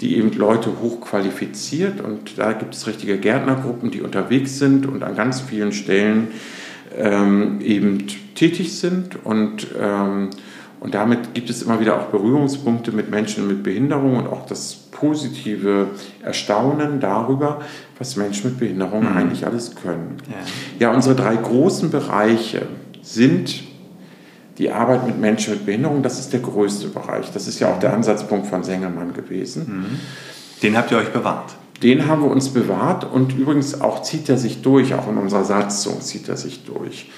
die 0.00 0.16
eben 0.16 0.32
Leute 0.32 0.80
hochqualifiziert. 0.82 2.00
Und 2.00 2.38
da 2.38 2.52
gibt 2.52 2.74
es 2.74 2.86
richtige 2.86 3.16
Gärtnergruppen, 3.18 3.90
die 3.90 4.02
unterwegs 4.02 4.58
sind 4.58 4.86
und 4.86 5.04
an 5.04 5.14
ganz 5.14 5.40
vielen 5.40 5.72
Stellen 5.72 6.28
ähm, 6.96 7.60
eben 7.60 8.06
tätig 8.34 8.78
sind 8.78 9.24
und, 9.24 9.68
ähm, 9.80 10.30
Und 10.78 10.94
damit 10.94 11.32
gibt 11.32 11.48
es 11.48 11.62
immer 11.62 11.80
wieder 11.80 11.98
auch 11.98 12.06
Berührungspunkte 12.06 12.92
mit 12.92 13.10
Menschen 13.10 13.48
mit 13.48 13.62
Behinderung 13.62 14.16
und 14.18 14.26
auch 14.26 14.44
das 14.46 14.74
positive 14.90 15.88
Erstaunen 16.22 17.00
darüber, 17.00 17.60
was 17.98 18.16
Menschen 18.16 18.50
mit 18.50 18.58
Behinderung 18.60 19.10
mhm. 19.10 19.16
eigentlich 19.16 19.46
alles 19.46 19.74
können. 19.74 20.18
Ja. 20.78 20.88
ja, 20.88 20.94
unsere 20.94 21.14
drei 21.14 21.34
großen 21.36 21.90
Bereiche 21.90 22.66
sind 23.02 23.64
die 24.58 24.70
Arbeit 24.70 25.06
mit 25.06 25.18
Menschen 25.18 25.54
mit 25.54 25.66
Behinderung, 25.66 26.02
das 26.02 26.18
ist 26.18 26.32
der 26.32 26.40
größte 26.40 26.88
Bereich. 26.88 27.30
Das 27.32 27.46
ist 27.46 27.60
ja 27.60 27.72
auch 27.72 27.78
der 27.78 27.92
Ansatzpunkt 27.92 28.46
von 28.46 28.64
Sengermann 28.64 29.12
gewesen. 29.12 29.66
Mhm. 29.66 30.00
Den 30.62 30.76
habt 30.76 30.90
ihr 30.90 30.98
euch 30.98 31.12
bewahrt? 31.12 31.54
Den 31.82 32.06
haben 32.06 32.22
wir 32.22 32.30
uns 32.30 32.48
bewahrt 32.48 33.04
und 33.04 33.36
übrigens 33.36 33.80
auch 33.82 34.02
zieht 34.02 34.30
er 34.30 34.38
sich 34.38 34.62
durch, 34.62 34.94
auch 34.94 35.08
in 35.08 35.18
unserer 35.18 35.44
Satzung 35.44 36.00
zieht 36.00 36.28
er 36.28 36.38
sich 36.38 36.64
durch. 36.64 37.10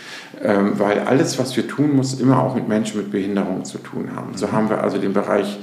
Ähm, 0.43 0.79
weil 0.79 1.01
alles, 1.01 1.39
was 1.39 1.57
wir 1.57 1.69
tun, 1.69 1.95
muss 1.95 2.21
immer 2.21 2.43
auch 2.43 2.57
mit 2.57 2.67
Menschen 2.67 2.99
mit 2.99 3.13
Behinderung 3.13 3.65
zu 3.65 3.79
tun 3.79 4.11
haben. 4.17 4.37
So 4.37 4.49
mhm. 4.49 4.53
haben 4.53 4.71
wir 4.71 4.83
also 4.83 4.99
den 4.99 5.13
Bereich 5.13 5.59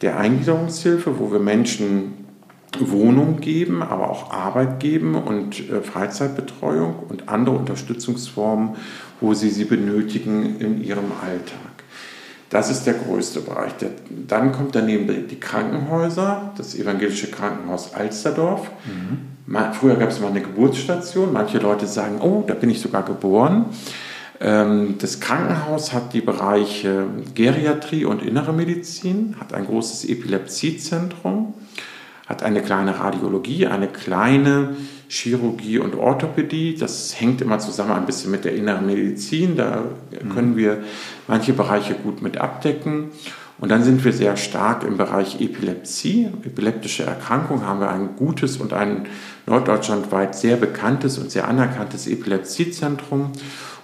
der 0.00 0.18
Eingliederungshilfe, 0.18 1.18
wo 1.18 1.30
wir 1.30 1.40
Menschen 1.40 2.14
Wohnung 2.78 3.40
geben, 3.40 3.82
aber 3.82 4.10
auch 4.10 4.30
Arbeit 4.30 4.80
geben 4.80 5.14
und 5.14 5.70
äh, 5.70 5.80
Freizeitbetreuung 5.80 6.94
und 7.08 7.28
andere 7.28 7.56
Unterstützungsformen, 7.56 8.76
wo 9.20 9.34
sie 9.34 9.50
sie 9.50 9.64
benötigen 9.64 10.58
in 10.60 10.82
ihrem 10.82 11.12
Alltag. 11.22 11.68
Das 12.50 12.70
ist 12.70 12.84
der 12.84 12.94
größte 12.94 13.40
Bereich. 13.40 13.72
Dann 14.26 14.52
kommt 14.52 14.74
daneben 14.74 15.28
die 15.28 15.38
Krankenhäuser, 15.40 16.52
das 16.56 16.74
evangelische 16.74 17.30
Krankenhaus 17.30 17.92
Alsterdorf. 17.92 18.70
Mhm. 18.86 19.72
Früher 19.74 19.96
gab 19.96 20.10
es 20.10 20.20
mal 20.20 20.28
eine 20.28 20.40
Geburtsstation. 20.40 21.32
Manche 21.32 21.58
Leute 21.58 21.86
sagen, 21.86 22.20
oh, 22.20 22.44
da 22.46 22.54
bin 22.54 22.70
ich 22.70 22.80
sogar 22.80 23.02
geboren. 23.02 23.66
Ähm, 24.40 24.96
das 24.98 25.20
Krankenhaus 25.20 25.92
hat 25.92 26.14
die 26.14 26.20
Bereiche 26.20 27.06
Geriatrie 27.34 28.04
und 28.04 28.22
Innere 28.22 28.52
Medizin, 28.52 29.36
hat 29.40 29.52
ein 29.52 29.66
großes 29.66 30.08
Epilepsiezentrum, 30.08 31.54
hat 32.26 32.42
eine 32.42 32.62
kleine 32.62 32.98
Radiologie, 32.98 33.66
eine 33.66 33.88
kleine 33.88 34.76
Chirurgie 35.08 35.78
und 35.78 35.94
Orthopädie. 35.96 36.76
Das 36.78 37.18
hängt 37.18 37.40
immer 37.40 37.58
zusammen 37.58 37.92
ein 37.92 38.06
bisschen 38.06 38.30
mit 38.30 38.44
der 38.44 38.54
inneren 38.54 38.86
Medizin. 38.86 39.56
Da 39.56 39.84
können 40.32 40.56
wir 40.56 40.82
manche 41.26 41.52
Bereiche 41.52 41.94
gut 41.94 42.22
mit 42.22 42.38
abdecken. 42.38 43.10
Und 43.60 43.70
dann 43.70 43.82
sind 43.82 44.04
wir 44.04 44.12
sehr 44.12 44.36
stark 44.36 44.84
im 44.84 44.96
Bereich 44.96 45.40
Epilepsie. 45.40 46.28
Epileptische 46.44 47.02
Erkrankung 47.02 47.66
haben 47.66 47.80
wir 47.80 47.90
ein 47.90 48.10
gutes 48.16 48.56
und 48.58 48.72
ein 48.72 49.06
norddeutschlandweit 49.46 50.36
sehr 50.36 50.56
bekanntes 50.56 51.18
und 51.18 51.30
sehr 51.30 51.48
anerkanntes 51.48 52.06
Epilepsiezentrum. 52.06 53.32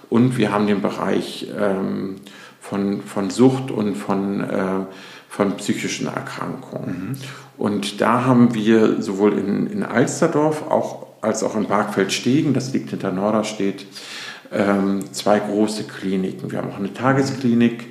Und 0.09 0.37
wir 0.37 0.53
haben 0.53 0.67
den 0.67 0.81
Bereich 0.81 1.47
ähm, 1.59 2.17
von, 2.61 3.01
von 3.01 3.29
Sucht 3.29 3.69
und 3.69 3.95
von, 3.95 4.41
äh, 4.41 4.85
von 5.27 5.57
psychischen 5.57 6.07
Erkrankungen. 6.07 7.09
Mhm. 7.09 7.17
Und 7.57 8.01
da 8.01 8.25
haben 8.25 8.53
wir 8.53 9.01
sowohl 9.01 9.37
in, 9.37 9.67
in 9.67 9.83
Alsterdorf 9.83 10.69
auch, 10.69 11.04
als 11.25 11.43
auch 11.43 11.55
in 11.55 11.65
Barkfeld-Stegen, 11.65 12.53
das 12.53 12.71
liegt 12.73 12.91
hinter 12.91 13.11
Norderstedt, 13.11 13.85
ähm, 14.53 15.11
zwei 15.11 15.39
große 15.39 15.83
Kliniken. 15.83 16.51
Wir 16.51 16.59
haben 16.59 16.71
auch 16.71 16.77
eine 16.77 16.93
Tagesklinik 16.93 17.87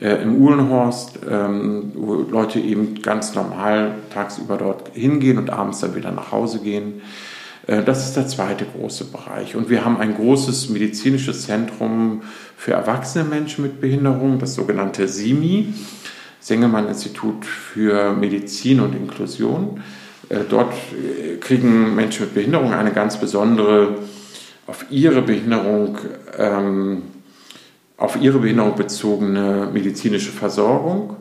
äh, 0.00 0.22
im 0.22 0.36
Uhlenhorst, 0.36 1.18
ähm, 1.28 1.92
wo 1.94 2.14
Leute 2.14 2.60
eben 2.60 3.02
ganz 3.02 3.34
normal 3.34 3.96
tagsüber 4.12 4.56
dort 4.56 4.90
hingehen 4.94 5.38
und 5.38 5.50
abends 5.50 5.80
dann 5.80 5.94
wieder 5.94 6.12
nach 6.12 6.32
Hause 6.32 6.60
gehen. 6.60 7.02
Äh, 7.66 7.82
das 7.82 8.06
ist 8.06 8.16
der 8.16 8.26
zweite 8.28 8.66
große 8.66 9.06
Bereich. 9.06 9.56
Und 9.56 9.68
wir 9.68 9.84
haben 9.84 9.98
ein 9.98 10.14
großes 10.14 10.68
medizinisches 10.68 11.46
Zentrum 11.46 12.22
für 12.56 12.72
erwachsene 12.72 13.24
Menschen 13.24 13.62
mit 13.62 13.80
Behinderung, 13.80 14.38
das 14.38 14.54
sogenannte 14.54 15.08
SIMI, 15.08 15.74
Sengemann-Institut 16.40 17.44
für 17.44 18.12
Medizin 18.12 18.80
und 18.80 18.94
Inklusion. 18.94 19.82
Äh, 20.28 20.40
dort 20.48 20.72
äh, 20.72 21.36
kriegen 21.36 21.94
Menschen 21.94 22.24
mit 22.24 22.34
Behinderung 22.34 22.72
eine 22.72 22.92
ganz 22.92 23.18
besondere, 23.18 23.98
auf 24.66 24.86
ihre 24.90 25.22
Behinderung, 25.22 25.98
ähm, 26.36 27.02
auf 27.96 28.20
ihre 28.20 28.38
Behinderung 28.38 28.74
bezogene 28.74 29.68
medizinische 29.72 30.32
Versorgung. 30.32 31.16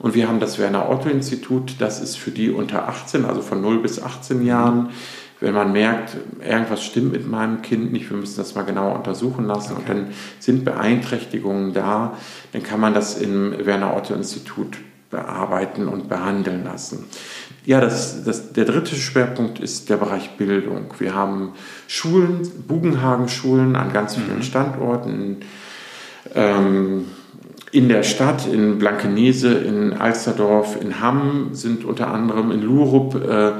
Und 0.00 0.14
wir 0.14 0.28
haben 0.28 0.40
das 0.40 0.58
Werner 0.58 0.90
Otto 0.90 1.08
Institut, 1.08 1.76
das 1.80 2.00
ist 2.00 2.16
für 2.16 2.30
die 2.30 2.50
unter 2.50 2.88
18, 2.88 3.24
also 3.24 3.42
von 3.42 3.60
0 3.60 3.78
bis 3.78 4.00
18 4.00 4.44
Jahren, 4.44 4.90
wenn 5.40 5.54
man 5.54 5.72
merkt, 5.72 6.16
irgendwas 6.44 6.84
stimmt 6.84 7.12
mit 7.12 7.28
meinem 7.28 7.62
Kind 7.62 7.92
nicht, 7.92 8.10
wir 8.10 8.16
müssen 8.16 8.38
das 8.38 8.56
mal 8.56 8.62
genauer 8.62 8.96
untersuchen 8.96 9.46
lassen 9.46 9.74
okay. 9.74 9.80
und 9.80 9.88
dann 9.88 10.06
sind 10.40 10.64
Beeinträchtigungen 10.64 11.72
da, 11.72 12.16
dann 12.52 12.62
kann 12.62 12.80
man 12.80 12.94
das 12.94 13.20
im 13.20 13.54
Werner 13.64 13.96
Otto 13.96 14.14
Institut 14.14 14.78
bearbeiten 15.10 15.88
und 15.88 16.08
behandeln 16.08 16.64
lassen. 16.64 17.06
Ja, 17.64 17.80
das, 17.80 18.24
das, 18.24 18.52
der 18.52 18.64
dritte 18.64 18.94
Schwerpunkt 18.94 19.60
ist 19.60 19.90
der 19.90 19.96
Bereich 19.96 20.36
Bildung. 20.36 20.86
Wir 20.98 21.14
haben 21.14 21.52
Schulen, 21.86 22.48
Bugenhagen-Schulen 22.66 23.76
an 23.76 23.92
ganz 23.92 24.14
vielen 24.14 24.38
mhm. 24.38 24.42
Standorten. 24.42 25.36
Ähm, 26.34 27.04
in 27.70 27.88
der 27.88 28.02
Stadt, 28.02 28.46
in 28.46 28.78
Blankenese, 28.78 29.52
in 29.52 29.92
Alsterdorf, 29.92 30.80
in 30.80 31.00
Hamm 31.00 31.50
sind 31.52 31.84
unter 31.84 32.08
anderem 32.08 32.50
in 32.50 32.62
Lurup 32.62 33.14
äh, 33.14 33.52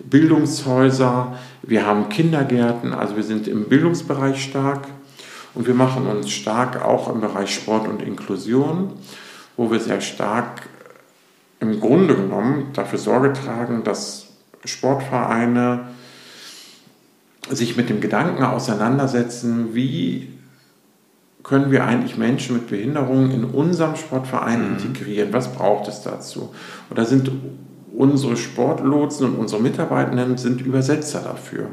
Bildungshäuser, 0.00 1.36
wir 1.62 1.86
haben 1.86 2.08
Kindergärten, 2.08 2.92
also 2.92 3.16
wir 3.16 3.22
sind 3.22 3.46
im 3.46 3.68
Bildungsbereich 3.68 4.42
stark 4.42 4.88
und 5.54 5.66
wir 5.66 5.74
machen 5.74 6.06
uns 6.06 6.30
stark 6.30 6.84
auch 6.84 7.12
im 7.12 7.20
Bereich 7.20 7.54
Sport 7.54 7.86
und 7.86 8.02
Inklusion, 8.02 8.94
wo 9.56 9.70
wir 9.70 9.78
sehr 9.78 10.00
stark 10.00 10.68
im 11.62 11.80
Grunde 11.80 12.16
genommen 12.16 12.70
dafür 12.74 12.98
Sorge 12.98 13.32
tragen, 13.32 13.84
dass 13.84 14.26
Sportvereine 14.64 15.86
sich 17.48 17.76
mit 17.76 17.88
dem 17.88 18.00
Gedanken 18.00 18.42
auseinandersetzen, 18.42 19.74
wie 19.74 20.28
können 21.42 21.70
wir 21.70 21.84
eigentlich 21.84 22.16
Menschen 22.16 22.56
mit 22.56 22.68
Behinderungen 22.68 23.30
in 23.30 23.44
unserem 23.44 23.96
Sportverein 23.96 24.60
mhm. 24.60 24.76
integrieren? 24.76 25.32
Was 25.32 25.52
braucht 25.52 25.88
es 25.88 26.02
dazu? 26.02 26.52
Und 26.90 26.98
da 26.98 27.04
sind 27.04 27.30
unsere 27.96 28.36
Sportlotsen 28.36 29.26
und 29.26 29.36
unsere 29.36 29.62
Mitarbeitenden 29.62 30.38
sind 30.38 30.62
Übersetzer 30.62 31.20
dafür. 31.20 31.66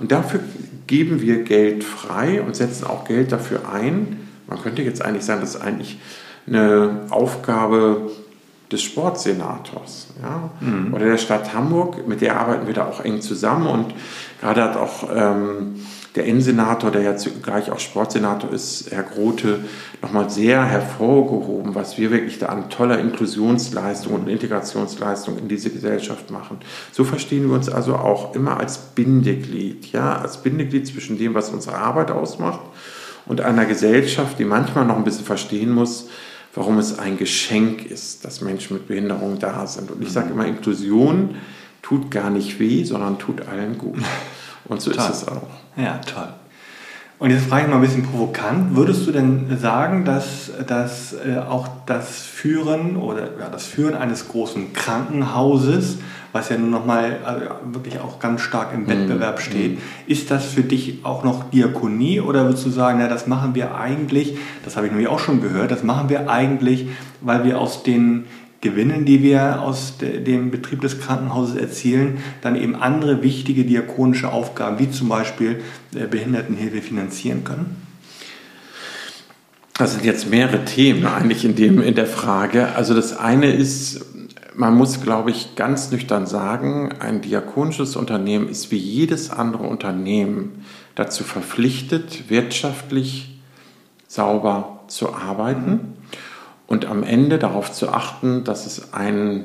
Und 0.00 0.10
dafür 0.10 0.40
geben 0.86 1.20
wir 1.20 1.44
Geld 1.44 1.84
frei 1.84 2.42
und 2.42 2.56
setzen 2.56 2.86
auch 2.86 3.04
Geld 3.04 3.30
dafür 3.30 3.68
ein. 3.72 4.28
Man 4.48 4.60
könnte 4.60 4.82
jetzt 4.82 5.02
eigentlich 5.02 5.24
sagen, 5.24 5.40
das 5.40 5.56
ist 5.56 5.60
eigentlich 5.60 5.98
eine 6.46 7.06
Aufgabe 7.10 8.10
des 8.72 8.82
Sportsenators 8.82 10.08
ja? 10.22 10.50
Mhm. 10.60 10.92
oder 10.94 11.06
der 11.06 11.18
Stadt 11.18 11.54
Hamburg. 11.54 12.06
Mit 12.06 12.20
der 12.20 12.38
arbeiten 12.38 12.66
wir 12.66 12.74
da 12.74 12.86
auch 12.86 13.04
eng 13.04 13.20
zusammen 13.20 13.66
und 13.66 13.94
gerade 14.40 14.62
hat 14.62 14.76
auch 14.76 15.08
ähm, 15.14 15.76
der 16.16 16.24
Innensenator, 16.24 16.90
der 16.90 17.02
ja 17.02 17.16
zugleich 17.16 17.70
auch 17.70 17.78
Sportsenator 17.78 18.50
ist, 18.50 18.90
Herr 18.90 19.02
Grote, 19.02 19.60
nochmal 20.00 20.30
sehr 20.30 20.64
hervorgehoben, 20.64 21.74
was 21.74 21.98
wir 21.98 22.10
wirklich 22.10 22.38
da 22.38 22.46
an 22.46 22.70
toller 22.70 22.98
Inklusionsleistung 22.98 24.14
und 24.14 24.28
Integrationsleistung 24.28 25.38
in 25.38 25.48
diese 25.48 25.70
Gesellschaft 25.70 26.30
machen. 26.30 26.58
So 26.90 27.04
verstehen 27.04 27.48
wir 27.48 27.54
uns 27.54 27.68
also 27.68 27.96
auch 27.96 28.34
immer 28.34 28.58
als 28.58 28.78
Bindeglied, 28.78 29.92
ja, 29.92 30.16
als 30.16 30.38
Bindeglied 30.38 30.86
zwischen 30.86 31.18
dem, 31.18 31.34
was 31.34 31.50
unsere 31.50 31.76
Arbeit 31.76 32.10
ausmacht 32.10 32.60
und 33.26 33.42
einer 33.42 33.66
Gesellschaft, 33.66 34.38
die 34.38 34.44
manchmal 34.44 34.86
noch 34.86 34.96
ein 34.96 35.04
bisschen 35.04 35.26
verstehen 35.26 35.70
muss, 35.70 36.08
warum 36.56 36.78
es 36.78 36.98
ein 36.98 37.18
Geschenk 37.18 37.84
ist, 37.84 38.24
dass 38.24 38.40
Menschen 38.40 38.78
mit 38.78 38.88
Behinderung 38.88 39.38
da 39.38 39.66
sind. 39.66 39.90
Und 39.90 40.02
ich 40.02 40.10
sage 40.10 40.30
immer, 40.30 40.46
Inklusion 40.46 41.36
tut 41.82 42.10
gar 42.10 42.30
nicht 42.30 42.58
weh, 42.58 42.82
sondern 42.82 43.18
tut 43.18 43.46
allen 43.46 43.78
gut. 43.78 44.02
Und 44.64 44.80
so 44.80 44.90
toll. 44.90 45.04
ist 45.04 45.22
es 45.22 45.28
auch. 45.28 45.46
Ja, 45.76 45.98
toll. 45.98 46.32
Und 47.18 47.30
jetzt 47.30 47.46
frage 47.46 47.62
ich 47.62 47.68
mal 47.70 47.76
ein 47.76 47.80
bisschen 47.80 48.02
provokant, 48.02 48.76
würdest 48.76 49.06
du 49.06 49.12
denn 49.12 49.56
sagen, 49.58 50.04
dass, 50.04 50.50
dass 50.66 51.14
äh, 51.14 51.38
auch 51.38 51.66
das 51.86 52.26
Führen 52.26 52.96
oder 52.96 53.22
ja, 53.40 53.48
das 53.50 53.64
Führen 53.64 53.94
eines 53.94 54.28
großen 54.28 54.74
Krankenhauses, 54.74 55.96
was 56.32 56.50
ja 56.50 56.58
nun 56.58 56.68
nochmal 56.68 57.16
also 57.24 57.46
wirklich 57.72 57.98
auch 58.00 58.18
ganz 58.18 58.42
stark 58.42 58.74
im 58.74 58.86
Wettbewerb 58.86 59.38
mhm. 59.38 59.42
steht, 59.42 59.72
mhm. 59.76 59.82
ist 60.06 60.30
das 60.30 60.44
für 60.44 60.62
dich 60.62 61.00
auch 61.04 61.24
noch 61.24 61.48
Diakonie 61.48 62.20
oder 62.20 62.44
würdest 62.44 62.66
du 62.66 62.70
sagen, 62.70 63.00
ja, 63.00 63.08
das 63.08 63.26
machen 63.26 63.54
wir 63.54 63.76
eigentlich, 63.76 64.36
das 64.62 64.76
habe 64.76 64.86
ich 64.86 64.92
nämlich 64.92 65.08
auch 65.08 65.20
schon 65.20 65.40
gehört, 65.40 65.70
das 65.70 65.82
machen 65.82 66.10
wir 66.10 66.28
eigentlich, 66.28 66.88
weil 67.22 67.44
wir 67.44 67.58
aus 67.58 67.82
den 67.82 68.26
Gewinnen, 68.66 69.04
die 69.04 69.22
wir 69.22 69.62
aus 69.62 69.94
dem 69.98 70.50
Betrieb 70.50 70.80
des 70.80 71.00
Krankenhauses 71.00 71.56
erzielen, 71.56 72.18
dann 72.40 72.56
eben 72.56 72.74
andere 72.74 73.22
wichtige 73.22 73.64
diakonische 73.64 74.32
Aufgaben, 74.32 74.78
wie 74.78 74.90
zum 74.90 75.08
Beispiel 75.08 75.60
äh, 75.94 76.06
Behindertenhilfe, 76.06 76.82
finanzieren 76.82 77.44
können? 77.44 77.76
Das 79.78 79.92
sind 79.92 80.04
jetzt 80.04 80.30
mehrere 80.30 80.64
Themen 80.64 81.06
eigentlich 81.06 81.44
in, 81.44 81.54
dem, 81.54 81.82
in 81.82 81.94
der 81.94 82.06
Frage. 82.06 82.74
Also 82.74 82.94
das 82.94 83.16
eine 83.16 83.52
ist, 83.52 84.04
man 84.54 84.74
muss, 84.74 85.02
glaube 85.02 85.30
ich, 85.30 85.54
ganz 85.54 85.90
nüchtern 85.92 86.26
sagen, 86.26 86.94
ein 86.98 87.20
diakonisches 87.20 87.94
Unternehmen 87.94 88.48
ist 88.48 88.70
wie 88.70 88.78
jedes 88.78 89.30
andere 89.30 89.64
Unternehmen 89.64 90.64
dazu 90.94 91.24
verpflichtet, 91.24 92.30
wirtschaftlich 92.30 93.38
sauber 94.08 94.80
zu 94.88 95.14
arbeiten. 95.14 95.94
Und 96.66 96.84
am 96.86 97.02
Ende 97.02 97.38
darauf 97.38 97.72
zu 97.72 97.90
achten, 97.90 98.44
dass 98.44 98.66
es 98.66 98.92
einen 98.92 99.44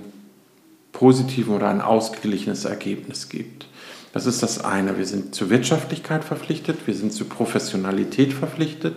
positiven 0.91 1.55
oder 1.55 1.69
ein 1.69 1.81
ausgeglichenes 1.81 2.65
Ergebnis 2.65 3.29
gibt. 3.29 3.67
Das 4.13 4.25
ist 4.25 4.43
das 4.43 4.63
eine. 4.63 4.97
Wir 4.97 5.05
sind 5.05 5.33
zur 5.33 5.49
Wirtschaftlichkeit 5.49 6.23
verpflichtet, 6.23 6.85
wir 6.85 6.93
sind 6.93 7.13
zur 7.13 7.29
Professionalität 7.29 8.33
verpflichtet 8.33 8.95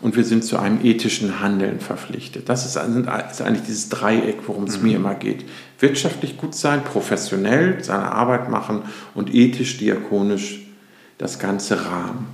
und 0.00 0.16
wir 0.16 0.24
sind 0.24 0.44
zu 0.44 0.58
einem 0.58 0.84
ethischen 0.84 1.40
Handeln 1.40 1.80
verpflichtet. 1.80 2.48
Das 2.48 2.66
ist, 2.66 2.76
eigentlich 2.76 3.62
dieses 3.62 3.88
Dreieck, 3.88 4.36
worum 4.46 4.64
es 4.64 4.78
mhm. 4.78 4.88
mir 4.88 4.96
immer 4.96 5.14
geht. 5.14 5.44
Wirtschaftlich 5.78 6.36
gut 6.36 6.54
sein, 6.54 6.84
professionell 6.84 7.82
seine 7.82 8.12
Arbeit 8.12 8.50
machen 8.50 8.82
und 9.14 9.32
ethisch, 9.34 9.78
diakonisch 9.78 10.66
das 11.18 11.38
ganze 11.38 11.86
Rahmen. 11.86 12.26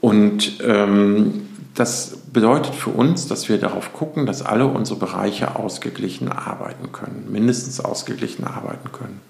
Und 0.00 0.58
ähm, 0.62 1.47
das 1.74 2.18
bedeutet 2.32 2.74
für 2.74 2.90
uns, 2.90 3.28
dass 3.28 3.48
wir 3.48 3.58
darauf 3.58 3.92
gucken, 3.92 4.26
dass 4.26 4.42
alle 4.42 4.66
unsere 4.66 4.98
Bereiche 4.98 5.56
ausgeglichen 5.56 6.28
arbeiten 6.28 6.92
können, 6.92 7.26
mindestens 7.30 7.80
ausgeglichen 7.80 8.44
arbeiten 8.44 8.90
können. 8.92 9.20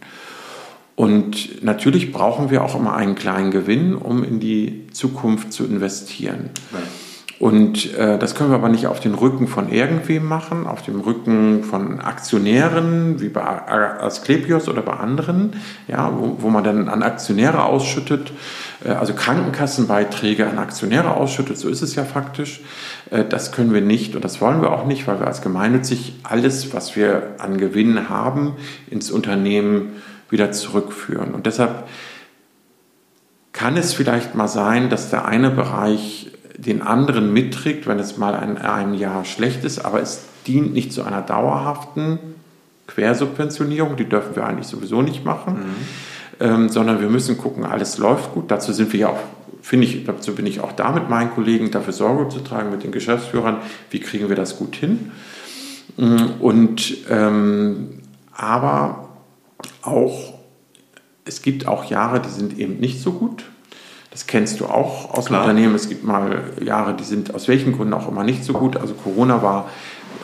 Und 0.96 1.62
natürlich 1.62 2.10
brauchen 2.10 2.50
wir 2.50 2.64
auch 2.64 2.74
immer 2.74 2.96
einen 2.96 3.14
kleinen 3.14 3.50
Gewinn, 3.52 3.94
um 3.94 4.24
in 4.24 4.40
die 4.40 4.88
Zukunft 4.92 5.52
zu 5.52 5.64
investieren. 5.64 6.50
Ja. 6.72 6.78
Und 7.38 7.94
äh, 7.94 8.18
das 8.18 8.34
können 8.34 8.50
wir 8.50 8.56
aber 8.56 8.68
nicht 8.68 8.88
auf 8.88 8.98
den 8.98 9.14
Rücken 9.14 9.46
von 9.46 9.68
irgendwem 9.68 10.24
machen, 10.26 10.66
auf 10.66 10.82
dem 10.82 11.00
Rücken 11.00 11.62
von 11.62 12.00
Aktionären, 12.00 13.20
wie 13.20 13.28
bei 13.28 13.42
Asklepios 13.42 14.68
oder 14.68 14.82
bei 14.82 14.94
anderen, 14.94 15.52
ja, 15.86 16.12
wo, 16.16 16.38
wo 16.40 16.50
man 16.50 16.64
dann 16.64 16.88
an 16.88 17.04
Aktionäre 17.04 17.64
ausschüttet, 17.64 18.32
äh, 18.84 18.90
also 18.90 19.14
Krankenkassenbeiträge 19.14 20.48
an 20.48 20.58
Aktionäre 20.58 21.14
ausschüttet, 21.14 21.58
so 21.58 21.68
ist 21.68 21.80
es 21.80 21.94
ja 21.94 22.04
faktisch. 22.04 22.60
Äh, 23.10 23.24
das 23.24 23.52
können 23.52 23.72
wir 23.72 23.82
nicht 23.82 24.16
und 24.16 24.24
das 24.24 24.40
wollen 24.40 24.60
wir 24.60 24.72
auch 24.72 24.86
nicht, 24.86 25.06
weil 25.06 25.20
wir 25.20 25.28
als 25.28 25.40
gemeinnützig 25.40 26.14
alles, 26.24 26.74
was 26.74 26.96
wir 26.96 27.36
an 27.38 27.56
Gewinnen 27.56 28.08
haben, 28.08 28.56
ins 28.90 29.12
Unternehmen 29.12 29.92
wieder 30.28 30.50
zurückführen. 30.50 31.34
Und 31.34 31.46
deshalb 31.46 31.84
kann 33.52 33.76
es 33.76 33.94
vielleicht 33.94 34.34
mal 34.34 34.48
sein, 34.48 34.90
dass 34.90 35.10
der 35.10 35.24
eine 35.24 35.50
Bereich 35.50 36.32
den 36.58 36.82
anderen 36.82 37.32
mitträgt, 37.32 37.86
wenn 37.86 38.00
es 38.00 38.18
mal 38.18 38.34
in 38.42 38.58
einem 38.58 38.94
Jahr 38.94 39.24
schlecht 39.24 39.64
ist, 39.64 39.84
aber 39.84 40.02
es 40.02 40.24
dient 40.46 40.72
nicht 40.74 40.92
zu 40.92 41.04
einer 41.04 41.22
dauerhaften 41.22 42.18
Quersubventionierung, 42.88 43.96
die 43.96 44.06
dürfen 44.06 44.34
wir 44.34 44.44
eigentlich 44.44 44.66
sowieso 44.66 45.00
nicht 45.00 45.24
machen, 45.24 45.54
mhm. 45.54 45.74
ähm, 46.40 46.68
sondern 46.68 47.00
wir 47.00 47.08
müssen 47.08 47.38
gucken, 47.38 47.64
alles 47.64 47.98
läuft 47.98 48.34
gut. 48.34 48.50
Dazu 48.50 48.72
sind 48.72 48.92
wir 48.92 49.00
ja 49.00 49.08
auch, 49.10 49.20
finde 49.62 49.86
ich, 49.86 50.04
dazu 50.04 50.34
bin 50.34 50.46
ich 50.46 50.60
auch 50.60 50.72
da 50.72 50.90
mit 50.90 51.08
meinen 51.08 51.30
Kollegen, 51.30 51.70
dafür 51.70 51.92
Sorge 51.92 52.28
zu 52.28 52.40
tragen, 52.40 52.70
mit 52.70 52.82
den 52.82 52.90
Geschäftsführern, 52.90 53.58
wie 53.90 54.00
kriegen 54.00 54.28
wir 54.28 54.36
das 54.36 54.58
gut 54.58 54.74
hin. 54.74 55.12
Mm, 55.96 56.40
und 56.40 56.96
ähm, 57.08 58.00
aber 58.32 59.10
auch, 59.82 60.34
es 61.24 61.42
gibt 61.42 61.68
auch 61.68 61.84
Jahre, 61.84 62.20
die 62.20 62.30
sind 62.30 62.58
eben 62.58 62.78
nicht 62.78 63.00
so 63.00 63.12
gut. 63.12 63.44
Das 64.18 64.26
kennst 64.26 64.58
du 64.58 64.66
auch 64.66 65.16
aus 65.16 65.26
Klar. 65.26 65.42
dem 65.42 65.50
Unternehmen. 65.50 65.76
Es 65.76 65.88
gibt 65.88 66.02
mal 66.02 66.42
Jahre, 66.60 66.92
die 66.92 67.04
sind 67.04 67.36
aus 67.36 67.46
welchen 67.46 67.72
Gründen 67.72 67.94
auch 67.94 68.08
immer 68.08 68.24
nicht 68.24 68.42
so 68.42 68.52
gut. 68.52 68.76
Also 68.76 68.94
Corona 68.94 69.44
war 69.44 69.68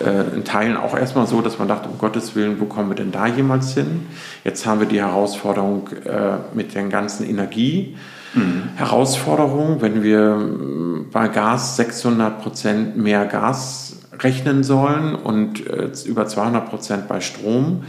äh, 0.04 0.34
in 0.34 0.42
Teilen 0.42 0.76
auch 0.76 0.98
erstmal 0.98 1.28
so, 1.28 1.40
dass 1.40 1.60
man 1.60 1.68
dachte, 1.68 1.88
um 1.88 1.96
Gottes 1.96 2.34
Willen, 2.34 2.60
wo 2.60 2.64
kommen 2.64 2.88
wir 2.88 2.96
denn 2.96 3.12
da 3.12 3.28
jemals 3.28 3.72
hin? 3.72 4.06
Jetzt 4.42 4.66
haben 4.66 4.80
wir 4.80 4.88
die 4.88 5.00
Herausforderung 5.00 5.90
äh, 6.06 6.38
mit 6.54 6.74
den 6.74 6.90
ganzen 6.90 7.24
Energie. 7.24 7.96
Mhm. 8.34 8.70
Herausforderung, 8.74 9.80
wenn 9.80 10.02
wir 10.02 10.40
äh, 10.40 11.04
bei 11.12 11.28
Gas 11.28 11.76
600 11.76 12.42
Prozent 12.42 12.96
mehr 12.96 13.26
Gas 13.26 13.98
rechnen 14.18 14.64
sollen 14.64 15.14
und 15.14 15.64
äh, 15.68 15.90
über 16.04 16.26
200 16.26 16.68
Prozent 16.68 17.06
bei 17.06 17.20
Strom, 17.20 17.84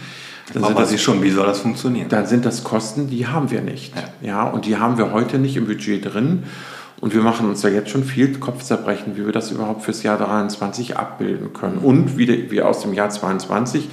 dann 0.54 0.64
Aber 0.64 0.76
weiß 0.76 0.92
ich 0.92 1.02
schon, 1.02 1.24
wie 1.24 1.32
soll 1.32 1.46
das 1.46 1.60
funktionieren? 1.60 2.08
Dann 2.10 2.28
sind 2.28 2.46
das 2.46 2.64
Kosten, 2.64 3.10
die 3.10 3.28
haben 3.28 3.50
wir 3.52 3.62
nicht. 3.62 3.94
Ja. 3.96 4.28
ja, 4.28 4.44
und 4.44 4.66
die 4.66 4.78
haben 4.78 4.98
wir 4.98 5.12
heute 5.12 5.40
nicht 5.40 5.58
im 5.58 5.66
Budget 5.66 6.14
drin. 6.14 6.44
Und 7.02 7.14
wir 7.14 7.22
machen 7.22 7.50
uns 7.50 7.62
ja 7.64 7.70
jetzt 7.70 7.90
schon 7.90 8.04
viel 8.04 8.38
Kopfzerbrechen, 8.40 9.18
wie 9.18 9.26
wir 9.26 9.34
das 9.34 9.52
überhaupt 9.52 9.84
fürs 9.84 10.04
Jahr 10.04 10.18
23 10.18 10.98
abbilden 10.98 11.54
können. 11.54 11.80
Und 11.80 12.18
wie 12.18 12.50
wir 12.52 12.68
aus 12.68 12.82
dem 12.82 12.94
Jahr 12.94 13.10
22 13.10 13.90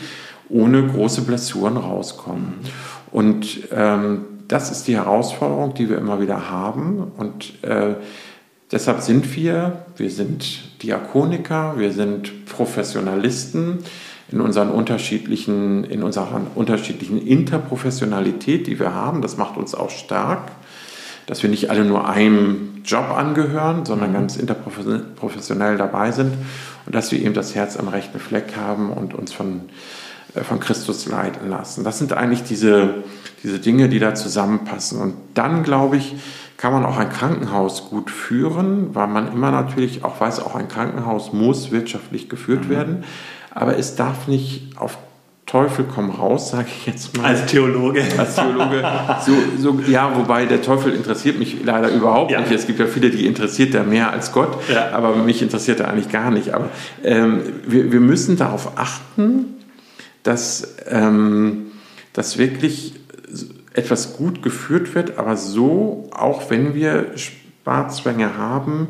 ohne 0.49 0.87
große 0.87 1.23
Blessuren 1.23 1.77
rauskommen. 1.77 2.55
Und 3.11 3.61
ähm, 3.73 4.25
das 4.49 4.71
ist 4.71 4.87
die 4.87 4.97
Herausforderung, 4.97 5.75
die 5.75 5.89
wir 5.89 5.99
immer 5.99 6.21
wieder 6.21 6.51
haben. 6.51 7.13
Und 7.17 7.63
äh, 7.65 7.95
deshalb 8.71 9.01
sind 9.01 9.35
wir, 9.35 9.85
wir 9.97 10.11
sind 10.11 10.83
Diakoniker, 10.83 11.75
wir 11.79 11.93
sind 11.93 12.45
Professionalisten 12.47 13.79
in 14.33 14.41
unseren 14.41 14.71
unterschiedlichen, 14.71 15.85
in 15.85 16.03
unserer 16.03 16.41
unterschiedlichen 16.55 17.25
Interprofessionalität, 17.25 18.67
die 18.67 18.79
wir 18.79 18.95
haben. 18.95 19.21
Das 19.21 19.37
macht 19.37 19.57
uns 19.57 19.75
auch 19.75 19.91
stark, 19.91 20.53
dass 21.27 21.43
wir 21.43 21.51
nicht 21.51 21.71
alle 21.71 21.85
nur 21.85 22.09
einem 22.09 22.83
Job 22.85 23.11
angehören, 23.11 23.85
sondern 23.85 24.11
mhm. 24.11 24.15
ganz 24.15 24.37
interprofessionell 24.37 25.77
dabei 25.77 26.11
sind 26.13 26.33
und 26.87 26.95
dass 26.95 27.13
wir 27.13 27.21
eben 27.21 27.35
das 27.35 27.55
Herz 27.55 27.77
am 27.77 27.89
rechten 27.89 28.19
Fleck 28.19 28.57
haben 28.57 28.91
und 28.91 29.15
uns 29.15 29.33
von, 29.33 29.61
äh, 30.35 30.43
von 30.43 30.59
Christus 30.61 31.07
leiten 31.07 31.49
lassen. 31.49 31.85
Das 31.85 31.99
sind 31.99 32.13
eigentlich 32.15 32.43
diese, 32.43 32.95
diese 33.43 33.59
Dinge, 33.59 33.89
die 33.89 33.99
da 33.99 34.15
zusammenpassen. 34.15 35.01
Und 35.01 35.15
dann, 35.35 35.63
glaube 35.63 35.99
ich, 35.99 36.15
kann 36.57 36.73
man 36.73 36.85
auch 36.85 36.97
ein 36.97 37.11
Krankenhaus 37.11 37.91
gut 37.91 38.11
führen, 38.11 38.95
weil 38.95 39.09
man 39.09 39.33
immer 39.33 39.51
natürlich 39.51 40.05
auch 40.05 40.21
weiß, 40.21 40.41
auch 40.41 40.55
ein 40.55 40.69
Krankenhaus 40.69 41.33
muss 41.33 41.71
wirtschaftlich 41.71 42.29
geführt 42.29 42.65
mhm. 42.65 42.71
werden. 42.71 43.05
Aber 43.55 43.79
es 43.79 43.97
darf 43.97 44.29
nicht 44.29 44.77
auf 44.77 44.99
Teufel 45.47 45.85
komm 45.85 46.11
raus, 46.11 46.51
sage 46.51 46.69
ich 46.69 46.87
jetzt 46.87 47.17
mal. 47.19 47.27
Als 47.27 47.45
Theologe. 47.45 48.03
Als 48.17 48.37
Theologe. 48.37 48.83
So, 49.27 49.33
so, 49.59 49.81
ja, 49.87 50.17
wobei 50.17 50.47
der 50.47 50.63
Teufel 50.63 50.95
interessiert 50.95 51.39
mich 51.39 51.63
leider 51.63 51.91
überhaupt 51.91 52.31
ja. 52.31 52.41
nicht. 52.41 52.53
Es 52.53 52.67
gibt 52.67 52.79
ja 52.79 52.87
viele, 52.87 53.11
die 53.11 53.27
interessiert 53.27 53.75
er 53.75 53.85
mehr 53.85 54.11
als 54.13 54.33
Gott, 54.33 54.57
ja. 54.73 54.91
aber 54.93 55.15
mich 55.17 55.43
interessiert 55.43 55.81
er 55.81 55.89
eigentlich 55.89 56.11
gar 56.11 56.31
nicht. 56.31 56.55
Aber 56.55 56.71
ähm, 57.05 57.43
wir, 57.67 57.93
wir 57.93 58.01
müssen 58.01 58.39
darauf 58.39 58.79
achten, 58.79 59.57
dass, 60.23 60.77
ähm, 60.89 61.73
dass 62.15 62.39
wirklich 62.39 62.95
etwas 63.75 64.17
gut 64.17 64.43
geführt 64.43 64.95
wird, 64.95 65.19
aber 65.19 65.37
so, 65.37 66.09
auch 66.13 66.51
wenn 66.51 66.75
wir 66.75 67.11
Sparzwänge 67.17 68.39
haben, 68.39 68.89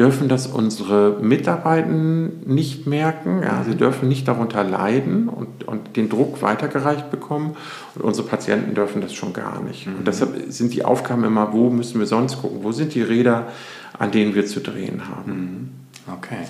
dürfen 0.00 0.28
das 0.28 0.46
unsere 0.46 1.18
Mitarbeitenden 1.20 2.42
nicht 2.46 2.86
merken. 2.86 3.42
Ja, 3.42 3.62
sie 3.64 3.76
dürfen 3.76 4.08
nicht 4.08 4.26
darunter 4.26 4.64
leiden 4.64 5.28
und, 5.28 5.68
und 5.68 5.94
den 5.96 6.08
Druck 6.08 6.40
weitergereicht 6.40 7.10
bekommen. 7.10 7.54
Und 7.94 8.02
unsere 8.02 8.26
Patienten 8.26 8.74
dürfen 8.74 9.02
das 9.02 9.12
schon 9.12 9.34
gar 9.34 9.62
nicht. 9.62 9.86
Und 9.86 10.00
mhm. 10.00 10.04
deshalb 10.06 10.34
sind 10.48 10.72
die 10.72 10.86
Aufgaben 10.86 11.22
immer, 11.24 11.52
wo 11.52 11.68
müssen 11.68 12.00
wir 12.00 12.06
sonst 12.06 12.40
gucken? 12.40 12.60
Wo 12.62 12.72
sind 12.72 12.94
die 12.94 13.02
Räder, 13.02 13.48
an 13.98 14.10
denen 14.10 14.34
wir 14.34 14.46
zu 14.46 14.60
drehen 14.60 15.02
haben? 15.06 15.32
Mhm. 16.06 16.14
Okay. 16.14 16.46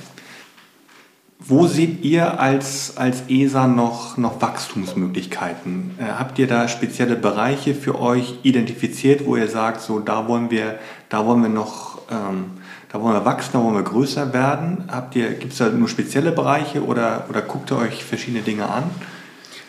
Wo 1.41 1.67
seht 1.67 2.05
ihr 2.05 2.39
als, 2.39 2.99
als 2.99 3.25
ESA 3.29 3.67
noch, 3.67 4.17
noch 4.17 4.41
Wachstumsmöglichkeiten? 4.41 5.93
Äh, 5.99 6.05
habt 6.05 6.39
ihr 6.39 6.47
da 6.47 6.69
spezielle 6.69 7.17
Bereiche 7.17 7.75
für 7.75 7.99
euch 7.99 8.37
identifiziert, 8.45 9.27
wo 9.27 9.37
ihr 9.37 9.49
sagt, 9.49 9.81
so 9.81 9.99
da 9.99 10.29
wollen 10.29 10.53
wir, 10.53 10.79
da 11.09 11.27
wollen 11.27 11.43
wir 11.43 11.49
noch 11.49 12.03
ähm, 12.13 12.60
da 12.93 13.01
wollen 13.01 13.15
wir 13.15 13.25
wachsen, 13.25 13.51
da 13.53 13.63
wollen 13.63 13.75
wir 13.75 13.83
größer 13.83 14.33
werden. 14.33 14.85
Habt 14.89 15.15
ihr, 15.15 15.31
gibt 15.31 15.53
es 15.53 15.59
da 15.59 15.69
nur 15.69 15.89
spezielle 15.89 16.33
Bereiche 16.33 16.85
oder, 16.85 17.27
oder 17.29 17.41
guckt 17.41 17.71
ihr 17.71 17.79
euch 17.79 18.05
verschiedene 18.05 18.43
Dinge 18.43 18.69
an? 18.69 18.85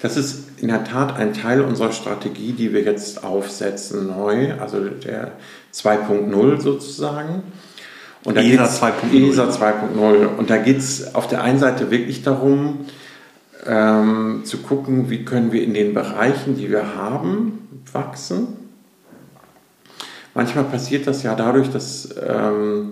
Das 0.02 0.18
ist 0.18 0.60
in 0.60 0.70
der 0.70 0.84
Tat 0.84 1.16
ein 1.16 1.34
Teil 1.34 1.62
unserer 1.62 1.92
Strategie, 1.92 2.54
die 2.54 2.74
wir 2.74 2.82
jetzt 2.82 3.24
aufsetzen 3.24 4.08
neu, 4.08 4.54
also 4.60 4.84
der 4.90 5.34
2.0 5.72 6.60
sozusagen. 6.60 7.44
Und 8.24 8.38
da 8.38 8.42
ESA 8.42 8.66
2.0. 8.66 9.30
ESA 9.30 9.50
2.0. 9.50 10.26
Und 10.38 10.50
da 10.50 10.58
geht 10.58 10.78
es 10.78 11.14
auf 11.14 11.28
der 11.28 11.44
einen 11.44 11.60
Seite 11.60 11.92
wirklich 11.92 12.24
darum, 12.24 12.86
ähm, 13.68 14.42
zu 14.44 14.58
gucken, 14.58 15.12
wie 15.12 15.24
können 15.24 15.52
wir 15.52 15.64
in 15.64 15.76
den 15.76 15.94
Bereichen, 15.94 16.58
die 16.58 16.72
wir 16.72 16.96
haben, 16.96 17.84
wachsen. 17.92 18.48
Manchmal 20.34 20.64
passiert 20.64 21.06
das 21.06 21.22
ja 21.22 21.36
dadurch, 21.36 21.70
dass 21.70 22.10
ähm, 22.28 22.92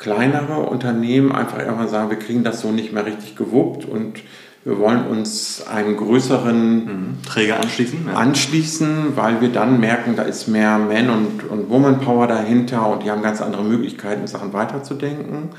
kleinere 0.00 0.60
Unternehmen 0.60 1.30
einfach 1.30 1.58
irgendwann 1.58 1.88
sagen, 1.88 2.08
wir 2.08 2.18
kriegen 2.18 2.42
das 2.42 2.62
so 2.62 2.72
nicht 2.72 2.90
mehr 2.90 3.04
richtig 3.04 3.36
gewuppt 3.36 3.84
und 3.84 4.20
wir 4.64 4.78
wollen 4.78 5.06
uns 5.06 5.66
einem 5.66 5.98
größeren 5.98 6.74
mhm. 6.84 7.22
Träger 7.26 7.60
anschließen, 7.60 8.06
ja. 8.06 8.14
anschließen, 8.14 9.16
weil 9.16 9.42
wir 9.42 9.50
dann 9.50 9.78
merken, 9.78 10.16
da 10.16 10.22
ist 10.22 10.48
mehr 10.48 10.78
Man- 10.78 11.10
und, 11.10 11.44
und 11.44 11.68
Woman-Power 11.68 12.26
dahinter 12.26 12.88
und 12.88 13.02
die 13.02 13.10
haben 13.10 13.20
ganz 13.20 13.42
andere 13.42 13.62
Möglichkeiten, 13.62 14.26
Sachen 14.26 14.54
weiterzudenken. 14.54 15.50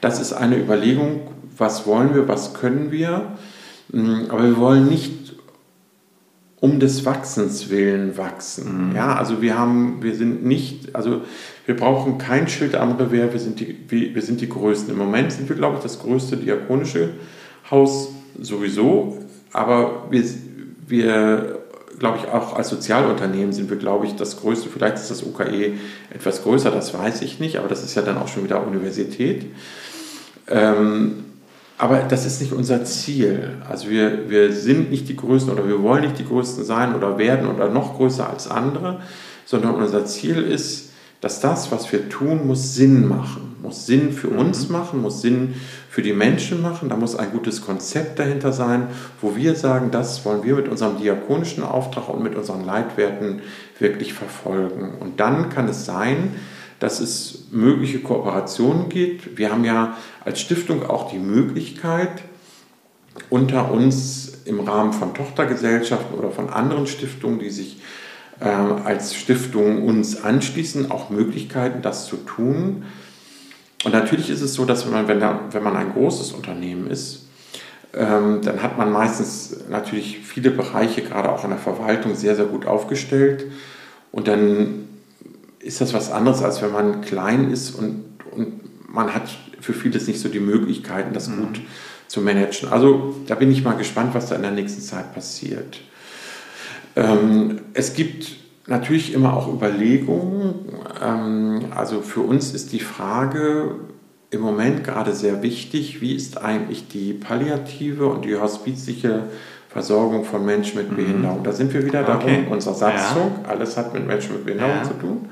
Das 0.00 0.20
ist 0.20 0.32
eine 0.32 0.56
Überlegung, 0.58 1.22
was 1.56 1.84
wollen 1.84 2.14
wir, 2.14 2.28
was 2.28 2.54
können 2.54 2.92
wir. 2.92 3.32
Mhm, 3.88 4.26
aber 4.28 4.44
wir 4.44 4.56
wollen 4.58 4.86
nicht 4.88 5.34
um 6.60 6.78
des 6.78 7.04
Wachsens 7.04 7.68
willen 7.68 8.16
wachsen. 8.16 8.90
Mhm. 8.90 8.96
Ja, 8.96 9.16
also 9.16 9.42
wir 9.42 9.58
haben, 9.58 10.02
wir 10.02 10.14
sind 10.14 10.44
nicht, 10.44 10.94
also 10.94 11.22
wir 11.68 11.76
brauchen 11.76 12.16
kein 12.16 12.48
Schild 12.48 12.74
am 12.74 12.92
Revers, 12.92 13.34
wir 13.34 13.38
sind 13.40 13.60
die, 13.60 13.76
wir, 13.90 14.22
sind 14.22 14.40
die 14.40 14.48
Größten. 14.48 14.90
Im 14.90 14.96
Moment 14.96 15.32
sind 15.32 15.50
wir, 15.50 15.54
glaube 15.54 15.76
ich, 15.76 15.82
das 15.82 15.98
größte 15.98 16.38
diakonische 16.38 17.10
Haus 17.70 18.08
sowieso, 18.40 19.18
aber 19.52 20.06
wir, 20.08 20.24
wir 20.86 21.58
glaube 21.98 22.20
ich, 22.22 22.28
auch 22.32 22.56
als 22.56 22.70
Sozialunternehmen 22.70 23.52
sind 23.52 23.68
wir, 23.68 23.76
glaube 23.76 24.06
ich, 24.06 24.16
das 24.16 24.40
größte. 24.40 24.70
Vielleicht 24.70 24.96
ist 24.96 25.10
das 25.10 25.22
UKE 25.22 25.72
etwas 26.08 26.42
größer, 26.42 26.70
das 26.70 26.94
weiß 26.94 27.20
ich 27.20 27.38
nicht, 27.38 27.58
aber 27.58 27.68
das 27.68 27.84
ist 27.84 27.94
ja 27.94 28.00
dann 28.00 28.16
auch 28.16 28.28
schon 28.28 28.44
wieder 28.44 28.66
Universität. 28.66 29.44
Ähm, 30.46 31.24
aber 31.76 31.98
das 31.98 32.24
ist 32.24 32.40
nicht 32.40 32.54
unser 32.54 32.86
Ziel. 32.86 33.58
Also 33.68 33.90
wir, 33.90 34.30
wir 34.30 34.54
sind 34.54 34.90
nicht 34.90 35.06
die 35.10 35.16
Größten 35.16 35.52
oder 35.52 35.68
wir 35.68 35.82
wollen 35.82 36.00
nicht 36.00 36.18
die 36.18 36.24
Größten 36.24 36.64
sein 36.64 36.94
oder 36.94 37.18
werden 37.18 37.46
oder 37.46 37.68
noch 37.68 37.98
größer 37.98 38.26
als 38.26 38.50
andere, 38.50 39.02
sondern 39.44 39.74
unser 39.74 40.06
Ziel 40.06 40.38
ist, 40.38 40.87
dass 41.20 41.40
das, 41.40 41.72
was 41.72 41.90
wir 41.92 42.08
tun, 42.08 42.46
muss 42.46 42.74
Sinn 42.74 43.08
machen. 43.08 43.56
Muss 43.62 43.86
Sinn 43.86 44.12
für 44.12 44.28
mhm. 44.28 44.38
uns 44.38 44.68
machen, 44.68 45.02
muss 45.02 45.20
Sinn 45.20 45.54
für 45.90 46.02
die 46.02 46.12
Menschen 46.12 46.62
machen. 46.62 46.88
Da 46.88 46.96
muss 46.96 47.16
ein 47.16 47.32
gutes 47.32 47.60
Konzept 47.60 48.18
dahinter 48.18 48.52
sein, 48.52 48.86
wo 49.20 49.34
wir 49.34 49.56
sagen, 49.56 49.90
das 49.90 50.24
wollen 50.24 50.44
wir 50.44 50.54
mit 50.54 50.68
unserem 50.68 50.98
diakonischen 50.98 51.64
Auftrag 51.64 52.08
und 52.08 52.22
mit 52.22 52.36
unseren 52.36 52.64
Leitwerten 52.64 53.42
wirklich 53.80 54.14
verfolgen. 54.14 54.92
Und 55.00 55.18
dann 55.18 55.48
kann 55.48 55.68
es 55.68 55.84
sein, 55.84 56.36
dass 56.78 57.00
es 57.00 57.46
mögliche 57.50 57.98
Kooperationen 57.98 58.88
gibt. 58.88 59.36
Wir 59.36 59.50
haben 59.50 59.64
ja 59.64 59.96
als 60.24 60.40
Stiftung 60.40 60.88
auch 60.88 61.10
die 61.10 61.18
Möglichkeit, 61.18 62.22
unter 63.30 63.72
uns 63.72 64.42
im 64.44 64.60
Rahmen 64.60 64.92
von 64.92 65.14
Tochtergesellschaften 65.14 66.16
oder 66.16 66.30
von 66.30 66.48
anderen 66.48 66.86
Stiftungen, 66.86 67.40
die 67.40 67.50
sich 67.50 67.78
als 68.40 69.14
Stiftung 69.14 69.84
uns 69.84 70.22
anschließen, 70.22 70.90
auch 70.90 71.10
Möglichkeiten, 71.10 71.82
das 71.82 72.06
zu 72.06 72.16
tun. 72.16 72.84
Und 73.84 73.92
natürlich 73.92 74.30
ist 74.30 74.42
es 74.42 74.54
so, 74.54 74.64
dass 74.64 74.86
wenn 74.86 74.92
man, 74.92 75.08
wenn, 75.08 75.20
da, 75.20 75.40
wenn 75.50 75.62
man 75.62 75.76
ein 75.76 75.92
großes 75.92 76.32
Unternehmen 76.32 76.88
ist, 76.88 77.26
ähm, 77.94 78.40
dann 78.42 78.62
hat 78.62 78.76
man 78.76 78.92
meistens 78.92 79.56
natürlich 79.70 80.18
viele 80.20 80.50
Bereiche, 80.50 81.02
gerade 81.02 81.30
auch 81.30 81.44
in 81.44 81.50
der 81.50 81.58
Verwaltung, 81.58 82.14
sehr, 82.14 82.36
sehr 82.36 82.44
gut 82.44 82.66
aufgestellt. 82.66 83.46
Und 84.12 84.28
dann 84.28 84.88
ist 85.58 85.80
das 85.80 85.94
was 85.94 86.10
anderes, 86.10 86.42
als 86.42 86.62
wenn 86.62 86.72
man 86.72 87.00
klein 87.00 87.50
ist 87.50 87.70
und, 87.70 88.04
und 88.30 88.92
man 88.92 89.14
hat 89.14 89.28
für 89.60 89.72
vieles 89.72 90.06
nicht 90.06 90.20
so 90.20 90.28
die 90.28 90.40
Möglichkeiten, 90.40 91.12
das 91.12 91.28
mhm. 91.28 91.38
gut 91.38 91.60
zu 92.06 92.20
managen. 92.20 92.68
Also 92.68 93.14
da 93.26 93.34
bin 93.34 93.50
ich 93.50 93.64
mal 93.64 93.74
gespannt, 93.74 94.14
was 94.14 94.28
da 94.28 94.36
in 94.36 94.42
der 94.42 94.50
nächsten 94.50 94.80
Zeit 94.80 95.14
passiert. 95.14 95.80
Ähm, 96.98 97.60
es 97.74 97.94
gibt 97.94 98.36
natürlich 98.66 99.14
immer 99.14 99.36
auch 99.36 99.48
Überlegungen. 99.52 100.54
Ähm, 101.02 101.66
also 101.74 102.02
für 102.02 102.20
uns 102.20 102.52
ist 102.54 102.72
die 102.72 102.80
Frage 102.80 103.76
im 104.30 104.40
Moment 104.40 104.84
gerade 104.84 105.14
sehr 105.14 105.42
wichtig, 105.42 106.00
wie 106.00 106.14
ist 106.14 106.38
eigentlich 106.38 106.88
die 106.88 107.14
palliative 107.14 108.06
und 108.06 108.24
die 108.24 108.36
hospizliche 108.36 109.24
Versorgung 109.70 110.24
von 110.24 110.44
Menschen 110.44 110.78
mit 110.78 110.90
mhm. 110.90 110.96
Behinderung. 110.96 111.44
Da 111.44 111.52
sind 111.52 111.72
wir 111.72 111.84
wieder 111.84 112.02
darum, 112.02 112.24
okay. 112.24 112.46
unser 112.50 112.74
Satzung, 112.74 113.32
ja. 113.42 113.48
alles 113.48 113.76
hat 113.76 113.94
mit 113.94 114.06
Menschen 114.06 114.34
mit 114.34 114.44
Behinderung 114.44 114.76
ja. 114.76 114.84
zu 114.84 114.94
tun. 114.94 115.28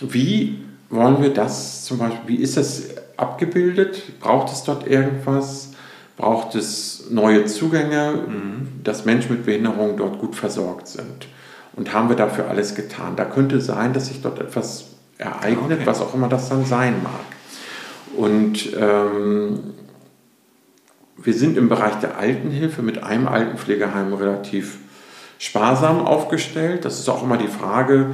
Wie 0.00 0.58
wollen 0.90 1.22
wir 1.22 1.30
das 1.30 1.84
zum 1.84 1.98
Beispiel, 1.98 2.38
wie 2.38 2.42
ist 2.42 2.56
das 2.56 2.84
abgebildet? 3.16 4.20
Braucht 4.20 4.52
es 4.52 4.64
dort 4.64 4.86
irgendwas? 4.86 5.70
Braucht 6.18 6.56
es 6.56 7.04
neue 7.10 7.44
Zugänge, 7.46 8.24
mhm. 8.26 8.82
dass 8.82 9.04
Menschen 9.04 9.36
mit 9.36 9.46
Behinderung 9.46 9.96
dort 9.96 10.18
gut 10.18 10.34
versorgt 10.34 10.88
sind? 10.88 11.28
Und 11.74 11.92
haben 11.92 12.08
wir 12.08 12.16
dafür 12.16 12.48
alles 12.48 12.74
getan? 12.74 13.14
Da 13.14 13.24
könnte 13.24 13.60
sein, 13.60 13.92
dass 13.92 14.08
sich 14.08 14.20
dort 14.20 14.40
etwas 14.40 14.86
ereignet, 15.16 15.78
okay. 15.78 15.86
was 15.86 16.00
auch 16.00 16.14
immer 16.14 16.28
das 16.28 16.48
dann 16.48 16.64
sein 16.64 16.96
mag. 17.04 17.12
Und 18.16 18.76
ähm, 18.76 19.60
wir 21.16 21.34
sind 21.34 21.56
im 21.56 21.68
Bereich 21.68 21.94
der 22.00 22.18
Altenhilfe 22.18 22.82
mit 22.82 23.04
einem 23.04 23.28
Altenpflegeheim 23.28 24.12
relativ 24.12 24.78
sparsam 25.38 26.04
aufgestellt. 26.04 26.84
Das 26.84 26.98
ist 26.98 27.08
auch 27.08 27.22
immer 27.22 27.36
die 27.36 27.46
Frage, 27.46 28.10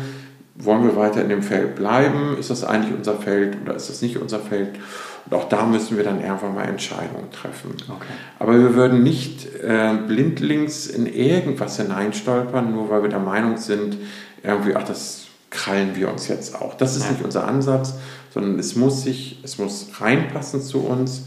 wollen 0.57 0.85
wir 0.85 0.97
weiter 0.97 1.23
in 1.23 1.31
dem 1.31 1.43
Feld 1.43 1.75
bleiben? 1.75 2.37
Ist 2.39 2.51
das 2.51 2.65
eigentlich 2.65 2.95
unser 2.95 3.15
Feld 3.15 3.57
oder 3.65 3.75
ist 3.75 3.89
das 3.89 4.03
nicht 4.03 4.19
unser 4.19 4.41
Feld? 4.41 4.79
Und 5.27 5.35
auch 5.35 5.49
da 5.49 5.65
müssen 5.65 5.97
wir 5.97 6.05
dann 6.05 6.21
irgendwann 6.21 6.55
mal 6.55 6.69
Entscheidungen 6.69 7.31
treffen. 7.33 7.75
Okay. 7.89 8.13
Aber 8.39 8.59
wir 8.59 8.75
würden 8.75 9.03
nicht 9.03 9.47
äh, 9.55 9.95
blindlings 10.07 10.87
in 10.87 11.07
irgendwas 11.07 11.79
hineinstolpern, 11.79 12.73
nur 12.73 12.91
weil 12.91 13.03
wir 13.03 13.11
der 13.11 13.21
Meinung 13.21 13.57
sind, 13.57 13.97
irgendwie, 14.43 14.77
ach, 14.77 14.85
das 14.85 15.27
krallen 15.51 15.97
wir 15.97 16.11
uns 16.11 16.29
jetzt 16.29 16.61
auch. 16.61 16.75
Das 16.75 16.97
ist 16.97 17.05
ja. 17.05 17.13
nicht 17.13 17.25
unser 17.25 17.47
Ansatz, 17.47 17.95
sondern 18.33 18.59
es 18.59 18.77
muss 18.77 19.03
sich, 19.03 19.41
es 19.43 19.59
muss 19.59 19.89
reinpassen 20.01 20.61
zu 20.61 20.81
uns. 20.81 21.27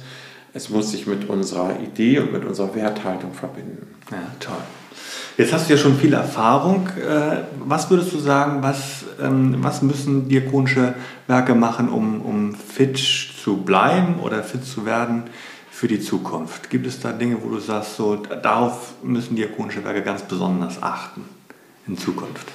Es 0.54 0.70
muss 0.70 0.92
sich 0.92 1.06
mit 1.06 1.30
unserer 1.30 1.80
Idee 1.82 2.20
und 2.20 2.34
mit 2.34 2.44
unserer 2.44 2.74
Werthaltung 2.74 3.34
verbinden. 3.34 3.96
Ja, 4.12 4.18
toll. 4.40 4.56
Jetzt 5.38 5.54
hast 5.54 5.70
du 5.70 5.74
ja 5.74 5.80
schon 5.80 5.96
viel 5.96 6.14
Erfahrung. 6.14 6.88
Äh, 6.98 7.44
was 7.60 7.92
würdest 7.92 8.12
du 8.12 8.18
sagen, 8.18 8.64
was, 8.64 9.06
ähm, 9.22 9.58
was 9.60 9.84
müssen 9.84 10.28
diakonische 10.28 10.96
Werke 11.28 11.54
machen, 11.54 11.90
um, 11.90 12.22
um 12.24 12.56
fit 12.56 12.98
zu 12.98 13.58
bleiben 13.58 14.16
oder 14.20 14.42
fit 14.42 14.66
zu 14.66 14.88
werden 14.88 15.26
für 15.70 15.88
die 15.88 16.00
Zukunft? 16.00 16.72
Gibt 16.72 16.88
es 16.88 17.00
da 17.00 17.12
Dinge, 17.12 17.38
wo 17.44 17.50
du 17.50 17.60
sagst, 17.60 17.98
so, 17.98 18.16
darauf 18.16 18.96
müssen 19.04 19.36
diakonische 19.36 19.84
Werke 19.84 20.02
ganz 20.02 20.24
besonders 20.24 20.82
achten 20.82 21.22
in 21.88 22.00
Zukunft? 22.00 22.48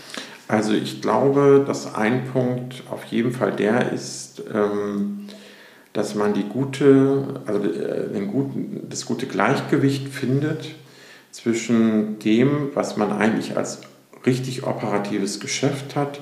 Also 0.48 0.72
ich 0.72 1.00
glaube, 1.00 1.62
dass 1.64 1.94
ein 1.94 2.24
Punkt 2.32 2.82
auf 2.90 3.04
jeden 3.04 3.30
Fall 3.30 3.52
der 3.52 3.92
ist, 3.92 4.42
ähm, 4.52 5.28
dass 5.92 6.16
man 6.16 6.34
die 6.34 6.44
gute, 6.44 7.42
also 7.46 7.62
äh, 7.62 8.12
den 8.12 8.26
guten, 8.26 8.88
das 8.90 9.06
gute 9.06 9.26
Gleichgewicht 9.26 10.08
findet 10.08 10.74
zwischen 11.32 12.20
dem, 12.20 12.68
was 12.74 12.96
man 12.96 13.10
eigentlich 13.10 13.56
als 13.56 13.80
richtig 14.24 14.64
operatives 14.64 15.40
Geschäft 15.40 15.96
hat 15.96 16.20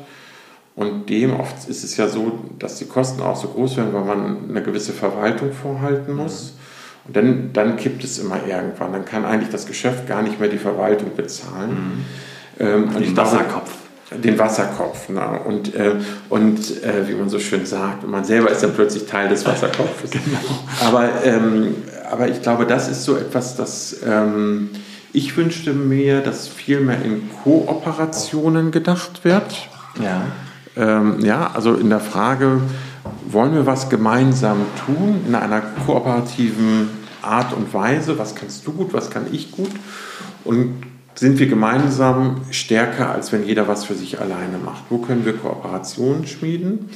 und 0.76 1.10
dem, 1.10 1.38
oft 1.38 1.68
ist 1.68 1.84
es 1.84 1.96
ja 1.98 2.08
so, 2.08 2.38
dass 2.58 2.76
die 2.76 2.86
Kosten 2.86 3.20
auch 3.20 3.36
so 3.36 3.48
groß 3.48 3.76
werden, 3.76 3.92
weil 3.92 4.04
man 4.04 4.48
eine 4.48 4.62
gewisse 4.62 4.92
Verwaltung 4.92 5.52
vorhalten 5.52 6.14
muss. 6.14 6.54
Und 7.06 7.16
dann, 7.16 7.50
dann 7.52 7.76
kippt 7.76 8.02
es 8.04 8.18
immer 8.18 8.38
irgendwann. 8.46 8.92
Dann 8.92 9.04
kann 9.04 9.24
eigentlich 9.24 9.50
das 9.50 9.66
Geschäft 9.66 10.06
gar 10.06 10.22
nicht 10.22 10.40
mehr 10.40 10.48
die 10.48 10.58
Verwaltung 10.58 11.14
bezahlen. 11.16 11.70
Mhm. 11.70 12.64
Ähm, 12.66 12.84
und 12.94 13.00
den 13.00 13.16
Wasserkopf. 13.16 13.70
Den 14.24 14.38
Wasserkopf. 14.38 15.08
Na, 15.08 15.36
und 15.36 15.74
äh, 15.74 15.96
und 16.28 16.82
äh, 16.82 17.06
wie 17.08 17.14
man 17.14 17.28
so 17.28 17.38
schön 17.38 17.66
sagt, 17.66 18.08
man 18.08 18.24
selber 18.24 18.50
ist 18.50 18.62
dann 18.62 18.72
plötzlich 18.72 19.04
Teil 19.04 19.28
des 19.28 19.44
Wasserkopfes. 19.46 20.10
genau. 20.10 20.38
aber, 20.80 21.10
ähm, 21.24 21.74
aber 22.10 22.28
ich 22.28 22.42
glaube, 22.42 22.64
das 22.64 22.88
ist 22.88 23.04
so 23.04 23.16
etwas, 23.16 23.56
das 23.56 23.96
ähm, 24.06 24.70
ich 25.12 25.36
wünschte 25.36 25.72
mir, 25.72 26.20
dass 26.20 26.48
viel 26.48 26.80
mehr 26.80 27.02
in 27.04 27.28
Kooperationen 27.42 28.70
gedacht 28.70 29.24
wird. 29.24 29.68
Ja. 30.02 30.22
Ähm, 30.76 31.20
ja, 31.20 31.50
also 31.52 31.74
in 31.74 31.90
der 31.90 32.00
Frage, 32.00 32.60
wollen 33.26 33.54
wir 33.54 33.66
was 33.66 33.90
gemeinsam 33.90 34.58
tun 34.86 35.22
in 35.26 35.34
einer 35.34 35.60
kooperativen 35.60 36.88
Art 37.22 37.52
und 37.52 37.72
Weise? 37.74 38.18
Was 38.18 38.34
kannst 38.34 38.66
du 38.66 38.72
gut, 38.72 38.92
was 38.92 39.10
kann 39.10 39.26
ich 39.32 39.50
gut? 39.50 39.70
Und 40.44 40.82
sind 41.14 41.38
wir 41.38 41.48
gemeinsam 41.48 42.42
stärker, 42.50 43.10
als 43.10 43.32
wenn 43.32 43.44
jeder 43.44 43.68
was 43.68 43.84
für 43.84 43.94
sich 43.94 44.20
alleine 44.20 44.58
macht? 44.64 44.84
Wo 44.90 44.98
können 44.98 45.24
wir 45.24 45.36
Kooperationen 45.36 46.26
schmieden? 46.26 46.88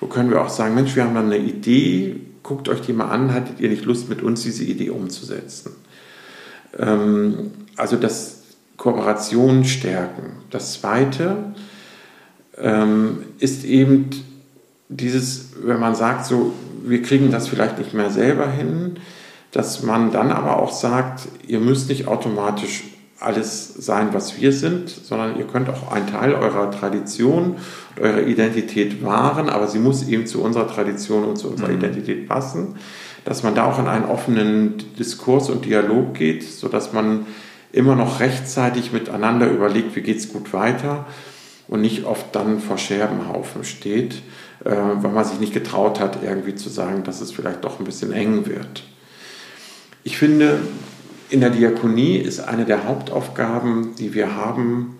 Wo 0.00 0.06
können 0.06 0.30
wir 0.30 0.40
auch 0.40 0.48
sagen, 0.48 0.74
Mensch, 0.74 0.94
wir 0.94 1.04
haben 1.04 1.14
da 1.14 1.20
eine 1.20 1.38
Idee, 1.38 2.20
guckt 2.42 2.68
euch 2.68 2.80
die 2.80 2.92
mal 2.92 3.08
an, 3.08 3.34
hattet 3.34 3.60
ihr 3.60 3.68
nicht 3.68 3.84
Lust, 3.84 4.08
mit 4.08 4.22
uns 4.22 4.42
diese 4.42 4.64
Idee 4.64 4.90
umzusetzen? 4.90 5.72
Ähm, 6.78 7.52
also 7.76 7.96
das 7.96 8.42
Kooperation 8.76 9.64
stärken. 9.64 10.36
Das 10.50 10.80
Zweite 10.80 11.36
ähm, 12.58 13.18
ist 13.38 13.64
eben 13.64 14.10
dieses, 14.88 15.50
wenn 15.62 15.80
man 15.80 15.94
sagt, 15.94 16.26
so, 16.26 16.52
wir 16.84 17.02
kriegen 17.02 17.30
das 17.30 17.48
vielleicht 17.48 17.78
nicht 17.78 17.94
mehr 17.94 18.10
selber 18.10 18.48
hin, 18.48 18.98
dass 19.50 19.82
man 19.82 20.12
dann 20.12 20.30
aber 20.30 20.58
auch 20.58 20.72
sagt, 20.72 21.28
ihr 21.46 21.60
müsst 21.60 21.88
nicht 21.88 22.06
automatisch 22.06 22.84
alles 23.18 23.72
sein, 23.74 24.08
was 24.12 24.38
wir 24.38 24.52
sind, 24.52 24.90
sondern 24.90 25.38
ihr 25.38 25.46
könnt 25.46 25.70
auch 25.70 25.90
einen 25.90 26.06
Teil 26.06 26.34
eurer 26.34 26.70
Tradition 26.70 27.56
und 27.96 28.02
eurer 28.02 28.26
Identität 28.26 29.02
wahren, 29.02 29.48
aber 29.48 29.68
sie 29.68 29.78
muss 29.78 30.06
eben 30.06 30.26
zu 30.26 30.42
unserer 30.42 30.68
Tradition 30.68 31.24
und 31.24 31.36
zu 31.36 31.48
unserer 31.48 31.68
mhm. 31.68 31.78
Identität 31.78 32.28
passen 32.28 32.76
dass 33.26 33.42
man 33.42 33.56
da 33.56 33.64
auch 33.66 33.80
in 33.80 33.88
einen 33.88 34.04
offenen 34.04 34.76
Diskurs 34.98 35.50
und 35.50 35.64
Dialog 35.64 36.14
geht, 36.14 36.44
sodass 36.44 36.92
man 36.92 37.26
immer 37.72 37.96
noch 37.96 38.20
rechtzeitig 38.20 38.92
miteinander 38.92 39.50
überlegt, 39.50 39.96
wie 39.96 40.00
geht 40.00 40.18
es 40.18 40.32
gut 40.32 40.52
weiter 40.52 41.06
und 41.66 41.80
nicht 41.80 42.04
oft 42.04 42.26
dann 42.36 42.60
vor 42.60 42.78
Scherbenhaufen 42.78 43.64
steht, 43.64 44.22
äh, 44.64 44.70
weil 44.70 45.10
man 45.10 45.24
sich 45.24 45.40
nicht 45.40 45.52
getraut 45.52 45.98
hat, 45.98 46.22
irgendwie 46.22 46.54
zu 46.54 46.68
sagen, 46.68 47.02
dass 47.02 47.20
es 47.20 47.32
vielleicht 47.32 47.64
doch 47.64 47.80
ein 47.80 47.84
bisschen 47.84 48.12
eng 48.12 48.46
wird. 48.46 48.84
Ich 50.04 50.18
finde, 50.18 50.60
in 51.28 51.40
der 51.40 51.50
Diakonie 51.50 52.18
ist 52.18 52.38
eine 52.38 52.64
der 52.64 52.84
Hauptaufgaben, 52.84 53.96
die 53.96 54.14
wir 54.14 54.36
haben, 54.36 54.98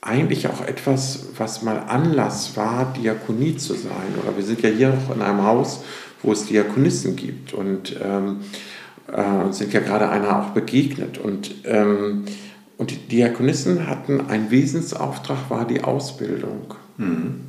eigentlich 0.00 0.46
auch 0.46 0.60
etwas, 0.60 1.30
was 1.36 1.62
mal 1.62 1.78
Anlass 1.88 2.56
war, 2.56 2.92
Diakonie 2.96 3.56
zu 3.56 3.74
sein. 3.74 4.14
Oder 4.22 4.36
wir 4.36 4.44
sind 4.44 4.62
ja 4.62 4.68
hier 4.68 4.94
auch 4.94 5.12
in 5.12 5.20
einem 5.20 5.42
Haus, 5.42 5.82
wo 6.26 6.32
es 6.32 6.46
Diakonissen 6.46 7.16
gibt 7.16 7.54
und 7.54 7.96
ähm, 8.02 8.40
äh, 9.12 9.52
sind 9.52 9.72
ja 9.72 9.80
gerade 9.80 10.08
einer 10.08 10.40
auch 10.40 10.50
begegnet. 10.50 11.18
Und, 11.18 11.54
ähm, 11.64 12.24
und 12.76 12.90
die 12.90 12.96
Diakonissen 12.96 13.86
hatten 13.86 14.20
ein 14.28 14.50
Wesensauftrag, 14.50 15.48
war 15.48 15.66
die 15.66 15.84
Ausbildung. 15.84 16.74
Mhm. 16.96 17.46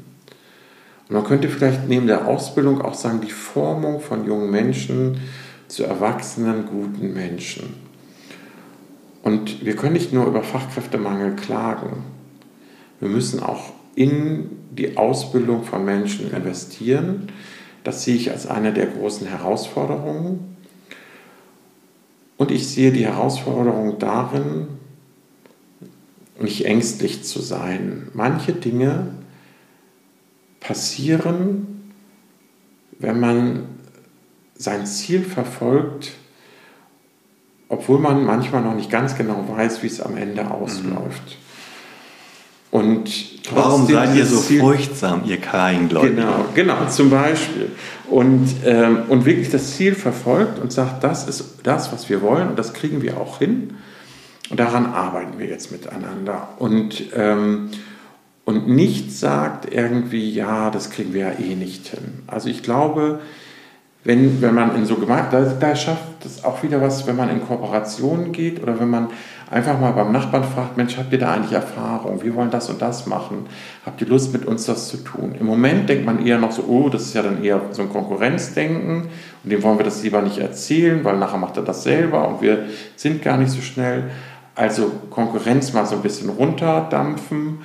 Und 1.10 1.16
man 1.16 1.24
könnte 1.24 1.50
vielleicht 1.50 1.88
neben 1.88 2.08
der 2.08 2.28
Ausbildung 2.28 2.82
auch 2.82 2.94
sagen, 2.94 3.22
die 3.22 3.32
Formung 3.32 4.00
von 4.00 4.26
jungen 4.26 4.52
Menschen 4.52 5.18
zu 5.68 5.84
erwachsenen, 5.84 6.66
guten 6.66 7.14
Menschen. 7.14 7.88
Und 9.24 9.66
wir 9.66 9.76
können 9.76 9.94
nicht 9.94 10.14
nur 10.14 10.26
über 10.26 10.44
Fachkräftemangel 10.44 11.36
klagen. 11.36 12.04
Wir 13.00 13.10
müssen 13.10 13.42
auch 13.42 13.74
in 13.96 14.52
die 14.72 14.96
Ausbildung 14.96 15.64
von 15.64 15.84
Menschen 15.84 16.32
investieren. 16.32 17.30
Das 17.88 18.04
sehe 18.04 18.18
ich 18.18 18.32
als 18.32 18.46
eine 18.46 18.74
der 18.74 18.88
großen 18.88 19.28
Herausforderungen. 19.28 20.58
Und 22.36 22.52
ich 22.52 22.68
sehe 22.68 22.92
die 22.92 23.06
Herausforderung 23.06 23.98
darin, 23.98 24.68
nicht 26.38 26.66
ängstlich 26.66 27.24
zu 27.24 27.40
sein. 27.40 28.10
Manche 28.14 28.52
Dinge 28.52 29.08
passieren, 30.60 31.94
wenn 33.00 33.22
man 33.22 33.70
sein 34.56 34.86
Ziel 34.86 35.24
verfolgt, 35.24 36.12
obwohl 37.70 38.00
man 38.00 38.26
manchmal 38.26 38.64
noch 38.64 38.76
nicht 38.76 38.92
ganz 38.92 39.16
genau 39.16 39.48
weiß, 39.48 39.82
wie 39.82 39.88
es 39.88 40.02
am 40.02 40.18
Ende 40.18 40.52
ausläuft. 40.52 41.38
Und 42.70 43.10
Warum 43.52 43.88
seid 43.88 44.16
ihr 44.16 44.26
so 44.26 44.40
Ziel, 44.40 44.60
furchtsam, 44.60 45.24
ihr 45.26 45.38
Kleingläubigen? 45.38 46.18
Genau, 46.18 46.46
genau, 46.54 46.86
zum 46.90 47.10
Beispiel. 47.10 47.72
Und, 48.10 48.48
ähm, 48.66 49.04
und 49.08 49.26
wirklich 49.26 49.50
das 49.50 49.76
Ziel 49.76 49.96
verfolgt 49.96 50.60
und 50.60 50.72
sagt, 50.72 51.04
das 51.04 51.28
ist 51.28 51.60
das, 51.64 51.92
was 51.92 52.10
wir 52.10 52.22
wollen 52.22 52.50
und 52.50 52.60
das 52.60 52.74
kriegen 52.74 53.02
wir 53.02 53.18
auch 53.18 53.40
hin. 53.40 53.76
Und 54.50 54.60
daran 54.60 54.86
arbeiten 54.86 55.40
wir 55.40 55.48
jetzt 55.48 55.72
miteinander. 55.72 56.50
Und, 56.60 57.04
ähm, 57.16 57.70
und 58.46 58.70
nicht 58.70 59.12
sagt 59.12 59.74
irgendwie, 59.74 60.32
ja, 60.32 60.70
das 60.70 60.90
kriegen 60.90 61.14
wir 61.14 61.22
ja 61.22 61.40
eh 61.40 61.56
nicht 61.56 61.88
hin. 61.88 62.24
Also 62.28 62.50
ich 62.50 62.64
glaube, 62.64 63.20
wenn, 64.08 64.42
wenn 64.42 64.56
man 64.56 64.74
in 64.78 64.86
so 64.86 64.96
Gemeinden, 64.96 65.32
da, 65.32 65.42
da 65.42 65.76
schafft 65.76 66.26
es 66.26 66.46
auch 66.46 66.64
wieder 66.64 66.82
was, 66.82 67.06
wenn 67.08 67.18
man 67.18 67.30
in 67.30 67.46
Kooperationen 67.46 68.32
geht 68.32 68.64
oder 68.64 68.80
wenn 68.80 68.90
man 68.90 69.10
einfach 69.52 69.78
mal 69.82 69.92
beim 69.92 70.14
Nachbarn 70.14 70.46
fragt, 70.46 70.78
Mensch, 70.78 70.98
habt 70.98 71.12
ihr 71.12 71.20
da 71.20 71.34
eigentlich 71.34 71.52
Erfahrung? 71.52 72.24
Wir 72.24 72.34
wollen 72.34 72.50
das 72.50 72.70
und 72.70 72.82
das 72.82 73.06
machen. 73.06 73.48
Habt 73.86 74.00
ihr 74.00 74.08
Lust, 74.08 74.32
mit 74.32 74.46
uns 74.46 74.66
das 74.66 74.88
zu 74.88 75.04
tun? 75.04 75.36
Im 75.38 75.46
Moment 75.46 75.90
denkt 75.90 76.06
man 76.06 76.26
eher 76.26 76.38
noch 76.38 76.54
so, 76.54 76.64
oh, 76.70 76.88
das 76.88 77.02
ist 77.02 77.16
ja 77.16 77.22
dann 77.22 77.44
eher 77.44 77.60
so 77.72 77.82
ein 77.82 77.90
Konkurrenzdenken 77.90 79.10
und 79.44 79.50
dem 79.52 79.62
wollen 79.62 79.78
wir 79.78 79.84
das 79.84 80.02
lieber 80.02 80.22
nicht 80.22 80.38
erzählen, 80.38 81.04
weil 81.04 81.18
nachher 81.18 81.38
macht 81.38 81.58
er 81.58 81.64
das 81.64 81.84
selber 81.84 82.30
und 82.30 82.42
wir 82.42 82.60
sind 82.96 83.22
gar 83.22 83.36
nicht 83.36 83.52
so 83.52 83.60
schnell. 83.60 84.06
Also 84.56 84.90
Konkurrenz 85.10 85.74
mal 85.74 85.86
so 85.86 85.98
ein 85.98 86.02
bisschen 86.02 86.30
runterdampfen, 86.30 87.58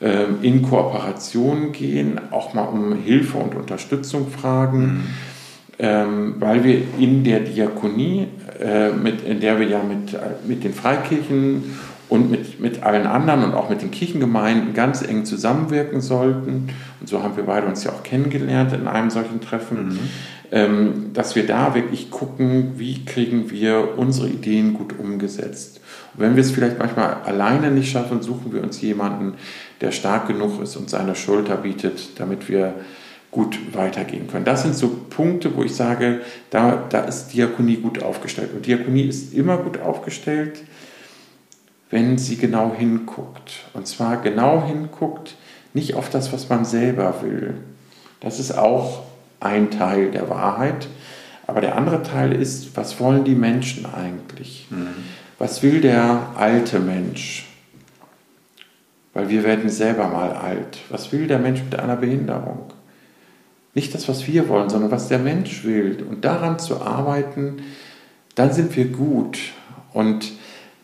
ähm, 0.00 0.38
in 0.42 0.62
Kooperation 0.62 1.70
gehen, 1.70 2.20
auch 2.32 2.52
mal 2.52 2.64
um 2.64 2.96
Hilfe 2.96 3.38
und 3.38 3.54
Unterstützung 3.54 4.26
fragen. 4.28 4.80
Mhm 4.80 5.33
ähm, 5.78 6.36
weil 6.38 6.64
wir 6.64 6.82
in 6.98 7.24
der 7.24 7.40
Diakonie, 7.40 8.28
äh, 8.60 8.90
mit, 8.90 9.22
in 9.24 9.40
der 9.40 9.58
wir 9.58 9.66
ja 9.66 9.82
mit, 9.82 10.16
mit 10.46 10.64
den 10.64 10.72
Freikirchen 10.72 11.76
und 12.08 12.30
mit, 12.30 12.60
mit 12.60 12.82
allen 12.82 13.06
anderen 13.06 13.42
und 13.44 13.54
auch 13.54 13.70
mit 13.70 13.82
den 13.82 13.90
Kirchengemeinden 13.90 14.74
ganz 14.74 15.02
eng 15.02 15.24
zusammenwirken 15.24 16.00
sollten. 16.00 16.68
Und 17.00 17.08
so 17.08 17.22
haben 17.22 17.36
wir 17.36 17.44
beide 17.44 17.66
uns 17.66 17.82
ja 17.82 17.92
auch 17.92 18.02
kennengelernt 18.02 18.72
in 18.72 18.86
einem 18.86 19.10
solchen 19.10 19.40
Treffen, 19.40 19.88
mhm. 19.88 19.98
ähm, 20.52 21.10
dass 21.12 21.34
wir 21.34 21.46
da 21.46 21.74
wirklich 21.74 22.10
gucken, 22.10 22.74
wie 22.76 23.04
kriegen 23.04 23.50
wir 23.50 23.94
unsere 23.96 24.28
Ideen 24.28 24.74
gut 24.74 24.98
umgesetzt. 24.98 25.80
Und 26.14 26.20
wenn 26.20 26.36
wir 26.36 26.42
es 26.42 26.50
vielleicht 26.50 26.78
manchmal 26.78 27.16
alleine 27.24 27.70
nicht 27.70 27.90
schaffen, 27.90 28.22
suchen 28.22 28.52
wir 28.52 28.62
uns 28.62 28.80
jemanden, 28.80 29.34
der 29.80 29.90
stark 29.90 30.28
genug 30.28 30.62
ist 30.62 30.76
und 30.76 30.88
seine 30.88 31.16
Schulter 31.16 31.56
bietet, 31.56 32.20
damit 32.20 32.48
wir 32.48 32.74
gut 33.34 33.58
weitergehen 33.74 34.28
können. 34.28 34.44
Das 34.44 34.62
sind 34.62 34.76
so 34.76 34.88
Punkte, 35.10 35.56
wo 35.56 35.64
ich 35.64 35.74
sage, 35.74 36.20
da, 36.50 36.84
da 36.88 37.00
ist 37.00 37.34
Diakonie 37.34 37.76
gut 37.76 38.00
aufgestellt. 38.02 38.50
Und 38.54 38.64
Diakonie 38.66 39.02
ist 39.02 39.34
immer 39.34 39.58
gut 39.58 39.80
aufgestellt, 39.80 40.62
wenn 41.90 42.16
sie 42.16 42.36
genau 42.36 42.72
hinguckt. 42.76 43.64
Und 43.72 43.88
zwar 43.88 44.18
genau 44.18 44.64
hinguckt, 44.64 45.34
nicht 45.74 45.94
auf 45.94 46.10
das, 46.10 46.32
was 46.32 46.48
man 46.48 46.64
selber 46.64 47.22
will. 47.22 47.54
Das 48.20 48.38
ist 48.38 48.56
auch 48.56 49.02
ein 49.40 49.72
Teil 49.72 50.12
der 50.12 50.30
Wahrheit. 50.30 50.86
Aber 51.48 51.60
der 51.60 51.76
andere 51.76 52.04
Teil 52.04 52.32
ist, 52.32 52.76
was 52.76 53.00
wollen 53.00 53.24
die 53.24 53.34
Menschen 53.34 53.84
eigentlich? 53.84 54.68
Mhm. 54.70 54.94
Was 55.40 55.62
will 55.64 55.80
der 55.80 56.28
alte 56.36 56.78
Mensch? 56.78 57.48
Weil 59.12 59.28
wir 59.28 59.42
werden 59.42 59.68
selber 59.68 60.06
mal 60.06 60.30
alt. 60.32 60.78
Was 60.88 61.10
will 61.10 61.26
der 61.26 61.40
Mensch 61.40 61.62
mit 61.62 61.78
einer 61.78 61.96
Behinderung? 61.96 62.73
Nicht 63.74 63.92
das, 63.94 64.08
was 64.08 64.26
wir 64.28 64.48
wollen, 64.48 64.70
sondern 64.70 64.90
was 64.90 65.08
der 65.08 65.18
Mensch 65.18 65.64
will. 65.64 66.04
Und 66.08 66.24
daran 66.24 66.58
zu 66.58 66.80
arbeiten, 66.80 67.56
dann 68.36 68.52
sind 68.52 68.76
wir 68.76 68.86
gut. 68.86 69.38
Und 69.92 70.32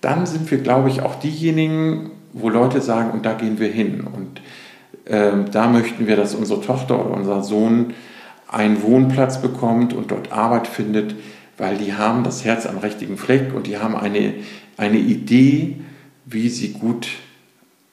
dann 0.01 0.27
sind 0.27 0.51
wir, 0.51 0.59
glaube 0.59 0.89
ich, 0.89 1.03
auch 1.03 1.15
diejenigen, 1.15 2.11
wo 2.33 2.49
Leute 2.49 2.81
sagen, 2.81 3.13
und 3.13 3.25
da 3.25 3.35
gehen 3.35 3.59
wir 3.61 3.69
hin. 3.69 4.01
Und 4.01 4.41
äh, 5.05 5.31
da 5.51 5.69
möchten 5.69 6.07
wir, 6.09 6.17
dass 6.17 6.35
unsere 6.35 6.61
Tochter 6.61 7.05
oder 7.05 7.17
unser 7.17 7.43
Sohn 7.43 7.95
einen 8.49 8.83
Wohnplatz 8.83 9.41
bekommt 9.41 9.93
und 9.93 10.11
dort 10.11 10.33
Arbeit 10.33 10.67
findet, 10.67 11.15
weil 11.59 11.77
die 11.77 11.95
haben 11.95 12.25
das 12.25 12.45
Herz 12.45 12.67
am 12.67 12.79
richtigen 12.79 13.17
Fleck 13.17 13.55
und 13.55 13.69
die 13.69 13.79
haben 13.79 13.95
eine, 13.95 14.35
eine 14.77 14.99
Idee, 14.99 15.77
wie 16.25 16.49
sie 16.49 16.73
gut 16.73 17.09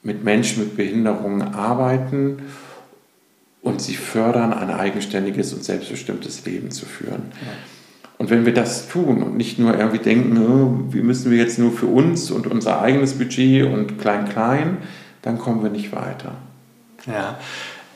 mit 0.02 0.24
Menschen 0.24 0.64
mit 0.64 0.76
Behinderungen 0.76 1.42
arbeiten 1.54 2.38
und 3.62 3.80
sie 3.80 3.94
fördern, 3.94 4.52
ein 4.52 4.70
eigenständiges 4.70 5.52
und 5.52 5.64
selbstbestimmtes 5.64 6.44
Leben 6.44 6.70
zu 6.70 6.86
führen. 6.86 7.32
Ja. 7.40 7.52
Und 8.18 8.30
wenn 8.30 8.44
wir 8.44 8.54
das 8.54 8.88
tun 8.88 9.22
und 9.22 9.36
nicht 9.36 9.58
nur 9.58 9.78
irgendwie 9.78 9.98
denken, 9.98 10.38
oh, 10.38 10.92
wie 10.92 11.02
müssen 11.02 11.30
wir 11.30 11.38
jetzt 11.38 11.58
nur 11.58 11.70
für 11.70 11.86
uns 11.86 12.30
und 12.32 12.48
unser 12.48 12.82
eigenes 12.82 13.14
Budget 13.14 13.64
und 13.64 13.98
klein, 14.00 14.28
klein, 14.28 14.78
dann 15.22 15.38
kommen 15.38 15.62
wir 15.62 15.70
nicht 15.70 15.92
weiter. 15.92 16.32
Ja, 17.06 17.38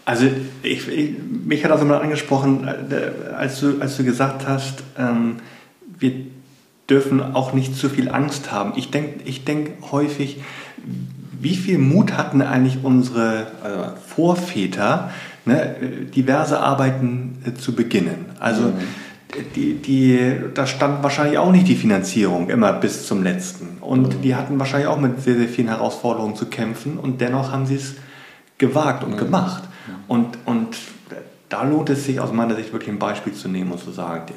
also 0.05 0.27
ich, 0.63 0.89
ich, 0.89 1.15
mich 1.45 1.65
hat 1.65 1.73
also 1.73 1.85
mal 1.85 2.01
angesprochen, 2.01 2.67
äh, 2.67 3.33
als 3.35 3.61
du, 3.61 3.81
als 3.81 3.97
du 3.97 4.05
gesagt 4.05 4.47
hast, 4.47 4.83
ähm, 4.99 5.37
wir 5.99 6.13
dürfen 6.89 7.21
auch 7.21 7.53
nicht 7.53 7.77
zu 7.77 7.89
viel 7.89 8.09
Angst 8.09 8.53
haben. 8.53 8.73
Ich 8.77 8.91
denke 8.91 9.21
ich 9.25 9.45
denk 9.45 9.71
häufig, 9.93 10.41
wie 11.41 11.57
viel 11.57 11.79
Mut 11.79 12.17
hatten 12.17 12.43
eigentlich 12.43 12.79
unsere 12.83 13.47
äh, 13.65 14.09
Vorväter, 14.09 15.11
ne, 15.45 15.77
diverse 16.15 16.61
Arbeiten 16.61 17.39
äh, 17.45 17.55
zu 17.55 17.75
beginnen. 17.75 18.27
Also 18.39 18.63
mhm. 18.63 18.75
die, 19.55 19.75
die, 19.75 20.35
da 20.55 20.67
stand 20.67 21.03
wahrscheinlich 21.03 21.39
auch 21.39 21.53
nicht 21.53 21.69
die 21.69 21.77
Finanzierung 21.77 22.51
immer 22.51 22.73
bis 22.73 23.07
zum 23.07 23.23
letzten. 23.23 23.79
Und 23.81 24.17
mhm. 24.17 24.23
die 24.23 24.35
hatten 24.35 24.59
wahrscheinlich 24.59 24.89
auch 24.89 25.01
mit 25.01 25.21
sehr, 25.23 25.37
sehr 25.37 25.49
vielen 25.49 25.69
Herausforderungen 25.69 26.37
zu 26.37 26.47
kämpfen 26.47 26.99
und 26.99 27.21
dennoch 27.21 27.53
haben 27.53 27.67
sie 27.67 27.77
es 27.77 27.95
gewagt 28.59 29.05
und 29.05 29.13
mhm. 29.13 29.19
gemacht. 29.19 29.65
Und, 30.09 30.39
und 30.45 30.77
da 31.49 31.65
lohnt 31.65 31.91
es 31.91 32.05
sich 32.05 32.21
aus 32.21 32.33
meiner 32.33 32.55
Sicht 32.57 32.73
wirklich 32.73 32.91
ein 32.91 32.99
Beispiel 32.99 33.33
zu 33.33 33.49
nehmen 33.49 33.73
und 33.73 33.81
zu 33.81 33.91
sagen, 33.91 34.33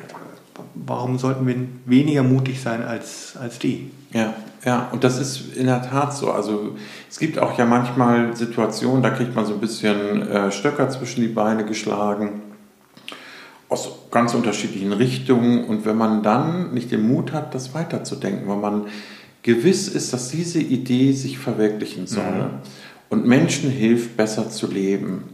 warum 0.73 1.17
sollten 1.17 1.47
wir 1.47 1.55
weniger 1.85 2.23
mutig 2.23 2.61
sein 2.61 2.83
als, 2.83 3.37
als 3.37 3.59
die? 3.59 3.91
Ja, 4.11 4.33
ja, 4.65 4.89
und 4.91 5.03
das 5.03 5.19
ist 5.19 5.55
in 5.55 5.67
der 5.67 5.83
Tat 5.83 6.15
so. 6.15 6.31
Also 6.31 6.75
es 7.07 7.19
gibt 7.19 7.37
auch 7.37 7.55
ja 7.57 7.65
manchmal 7.65 8.35
Situationen, 8.35 9.03
da 9.03 9.11
kriegt 9.11 9.35
man 9.35 9.45
so 9.45 9.53
ein 9.53 9.59
bisschen 9.59 10.27
äh, 10.27 10.51
Stöcker 10.51 10.89
zwischen 10.89 11.21
die 11.21 11.27
Beine 11.27 11.65
geschlagen, 11.65 12.41
aus 13.69 13.89
ganz 14.09 14.33
unterschiedlichen 14.33 14.91
Richtungen. 14.91 15.65
Und 15.65 15.85
wenn 15.85 15.97
man 15.97 16.23
dann 16.23 16.73
nicht 16.73 16.91
den 16.91 17.07
Mut 17.07 17.31
hat, 17.31 17.53
das 17.53 17.75
weiterzudenken, 17.75 18.47
weil 18.47 18.57
man 18.57 18.87
gewiss 19.43 19.87
ist, 19.87 20.11
dass 20.11 20.29
diese 20.29 20.59
Idee 20.59 21.11
sich 21.11 21.37
verwirklichen 21.37 22.07
soll 22.07 22.23
mhm. 22.23 22.49
und 23.09 23.27
Menschen 23.27 23.69
hilft, 23.69 24.17
besser 24.17 24.49
zu 24.49 24.65
leben, 24.65 25.25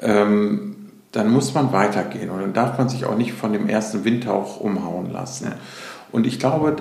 ähm, 0.00 0.76
dann 1.12 1.30
muss 1.30 1.54
man 1.54 1.72
weitergehen 1.72 2.28
und 2.28 2.40
dann 2.40 2.52
darf 2.52 2.76
man 2.76 2.90
sich 2.90 3.06
auch 3.06 3.16
nicht 3.16 3.32
von 3.32 3.54
dem 3.54 3.70
ersten 3.70 4.04
Windhauch 4.04 4.60
umhauen 4.60 5.10
lassen. 5.10 5.52
Und 6.12 6.26
ich 6.26 6.38
glaube, 6.38 6.76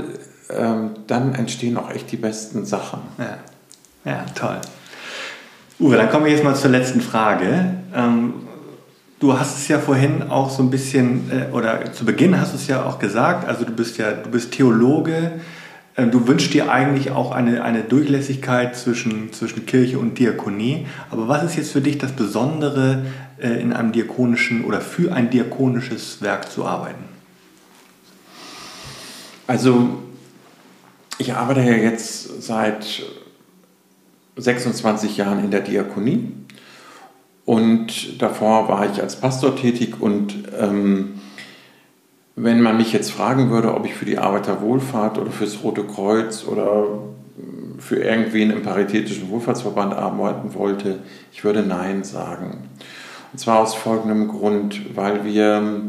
ähm, 0.49 0.91
dann 1.07 1.35
entstehen 1.35 1.77
auch 1.77 1.91
echt 1.91 2.11
die 2.11 2.17
besten 2.17 2.65
Sachen. 2.65 3.01
Ja, 3.17 3.37
ja 4.05 4.25
toll. 4.35 4.59
Uwe, 5.79 5.95
dann 5.95 6.09
kommen 6.09 6.25
wir 6.25 6.31
jetzt 6.31 6.43
mal 6.43 6.55
zur 6.55 6.71
letzten 6.71 7.01
Frage. 7.01 7.75
Ähm, 7.93 8.33
Du 9.19 9.37
hast 9.37 9.57
es 9.57 9.67
ja 9.67 9.79
vorhin 9.79 10.29
auch 10.29 10.49
so 10.49 10.63
ein 10.63 10.69
bisschen, 10.69 11.29
äh, 11.29 11.53
oder 11.53 11.91
zu 11.91 12.05
Beginn 12.05 12.39
hast 12.39 12.53
du 12.53 12.57
es 12.57 12.67
ja 12.67 12.85
auch 12.85 12.99
gesagt, 12.99 13.45
also 13.47 13.65
du 13.65 13.73
bist 13.73 13.97
ja, 13.97 14.11
du 14.11 14.29
bist 14.29 14.53
Theologe, 14.53 15.33
äh, 15.95 16.05
du 16.07 16.25
wünschst 16.25 16.53
dir 16.53 16.71
eigentlich 16.71 17.11
auch 17.11 17.31
eine, 17.31 17.63
eine 17.63 17.81
Durchlässigkeit 17.81 18.77
zwischen, 18.77 19.33
zwischen 19.33 19.65
Kirche 19.65 19.99
und 19.99 20.17
Diakonie. 20.17 20.87
Aber 21.11 21.27
was 21.27 21.43
ist 21.43 21.57
jetzt 21.57 21.71
für 21.73 21.81
dich 21.81 21.97
das 21.97 22.13
Besondere, 22.13 23.03
äh, 23.41 23.61
in 23.61 23.73
einem 23.73 23.91
diakonischen 23.91 24.63
oder 24.63 24.79
für 24.79 25.13
ein 25.13 25.29
diakonisches 25.29 26.21
Werk 26.21 26.49
zu 26.49 26.65
arbeiten? 26.65 27.03
Also, 29.47 30.03
ich 31.19 31.33
arbeite 31.33 31.59
ja 31.59 31.73
jetzt 31.73 32.41
seit 32.41 33.03
26 34.37 35.17
Jahren 35.17 35.43
in 35.43 35.51
der 35.51 35.59
Diakonie 35.59 36.31
und 37.45 38.21
davor 38.21 38.69
war 38.69 38.89
ich 38.89 39.01
als 39.01 39.17
Pastor 39.17 39.55
tätig 39.55 39.99
und 39.99 40.33
ähm, 40.57 41.19
wenn 42.37 42.61
man 42.61 42.77
mich 42.77 42.93
jetzt 42.93 43.11
fragen 43.11 43.51
würde, 43.51 43.73
ob 43.75 43.85
ich 43.85 43.93
für 43.93 44.05
die 44.05 44.17
Arbeiterwohlfahrt 44.17 45.17
oder 45.17 45.29
fürs 45.29 45.61
Rote 45.61 45.83
Kreuz 45.83 46.45
oder 46.45 46.87
für 47.79 47.97
irgendwen 47.97 48.51
im 48.51 48.63
Paritätischen 48.63 49.29
Wohlfahrtsverband 49.29 49.93
arbeiten 49.93 50.53
wollte, 50.53 50.99
ich 51.33 51.43
würde 51.43 51.63
Nein 51.63 52.05
sagen. 52.05 52.69
Und 53.33 53.39
zwar 53.39 53.59
aus 53.59 53.75
folgendem 53.75 54.29
Grund, 54.29 54.95
weil 54.95 55.25
wir, 55.25 55.81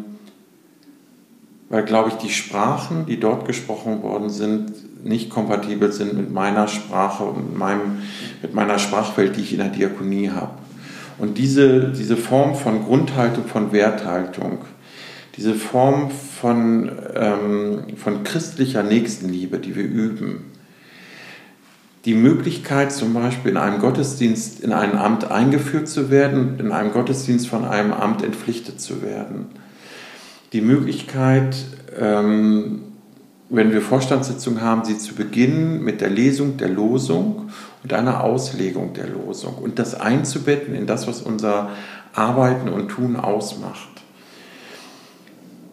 weil 1.69 1.85
glaube 1.85 2.09
ich, 2.09 2.16
die 2.16 2.31
Sprachen, 2.31 3.07
die 3.07 3.21
dort 3.21 3.47
gesprochen 3.47 4.03
worden 4.03 4.29
sind, 4.29 4.73
nicht 5.05 5.31
kompatibel 5.31 5.93
sind 5.93 6.17
mit 6.17 6.33
meiner 6.33 6.69
Sprache 6.69 7.25
und 7.25 7.57
meinem, 7.57 8.03
mit 8.43 8.55
meiner 8.55 8.79
Sprachwelt, 8.79 9.37
die 9.37 9.43
ich 9.43 9.53
in 9.53 9.59
der 9.59 9.69
Diakonie 9.69 10.31
habe. 10.31 10.53
Und 11.19 11.37
diese, 11.37 11.91
diese 11.91 12.17
Form 12.17 12.55
von 12.55 12.85
Grundhaltung, 12.85 13.45
von 13.45 13.73
Werthaltung, 13.73 14.59
diese 15.37 15.55
Form 15.55 16.11
von, 16.11 16.91
ähm, 17.15 17.97
von 17.97 18.25
christlicher 18.25 18.83
Nächstenliebe, 18.83 19.59
die 19.59 19.77
wir 19.77 19.85
üben, 19.85 20.45
die 22.07 22.15
Möglichkeit 22.15 22.93
zum 22.93 23.13
Beispiel 23.13 23.51
in 23.51 23.57
einem 23.59 23.79
Gottesdienst 23.79 24.61
in 24.61 24.73
ein 24.73 24.97
Amt 24.97 25.31
eingeführt 25.31 25.89
zu 25.89 26.11
werden, 26.11 26.59
in 26.59 26.73
einem 26.73 26.93
Gottesdienst 26.93 27.49
von 27.49 27.67
einem 27.67 27.93
Amt 27.93 28.25
entpflichtet 28.25 28.81
zu 28.81 29.03
werden. 29.03 29.47
Die 30.55 30.63
Möglichkeit, 30.63 31.57
ähm, 31.99 32.81
wenn 33.51 33.73
wir 33.73 33.83
Vorstandssitzungen 33.83 34.63
haben, 34.63 34.85
sie 34.85 34.97
zu 34.97 35.15
beginnen 35.15 35.83
mit 35.83 36.01
der 36.01 36.09
Lesung 36.09 36.57
der 36.57 36.69
Losung 36.69 37.51
und 37.83 37.93
einer 37.93 38.23
Auslegung 38.23 38.95
der 38.95 39.09
Losung 39.09 39.57
und 39.57 39.79
das 39.79 40.01
einzubetten 40.01 40.75
in 40.75 40.87
das, 40.87 41.09
was 41.09 41.21
unser 41.21 41.71
Arbeiten 42.15 42.69
und 42.69 42.89
Tun 42.89 43.17
ausmacht. 43.17 43.89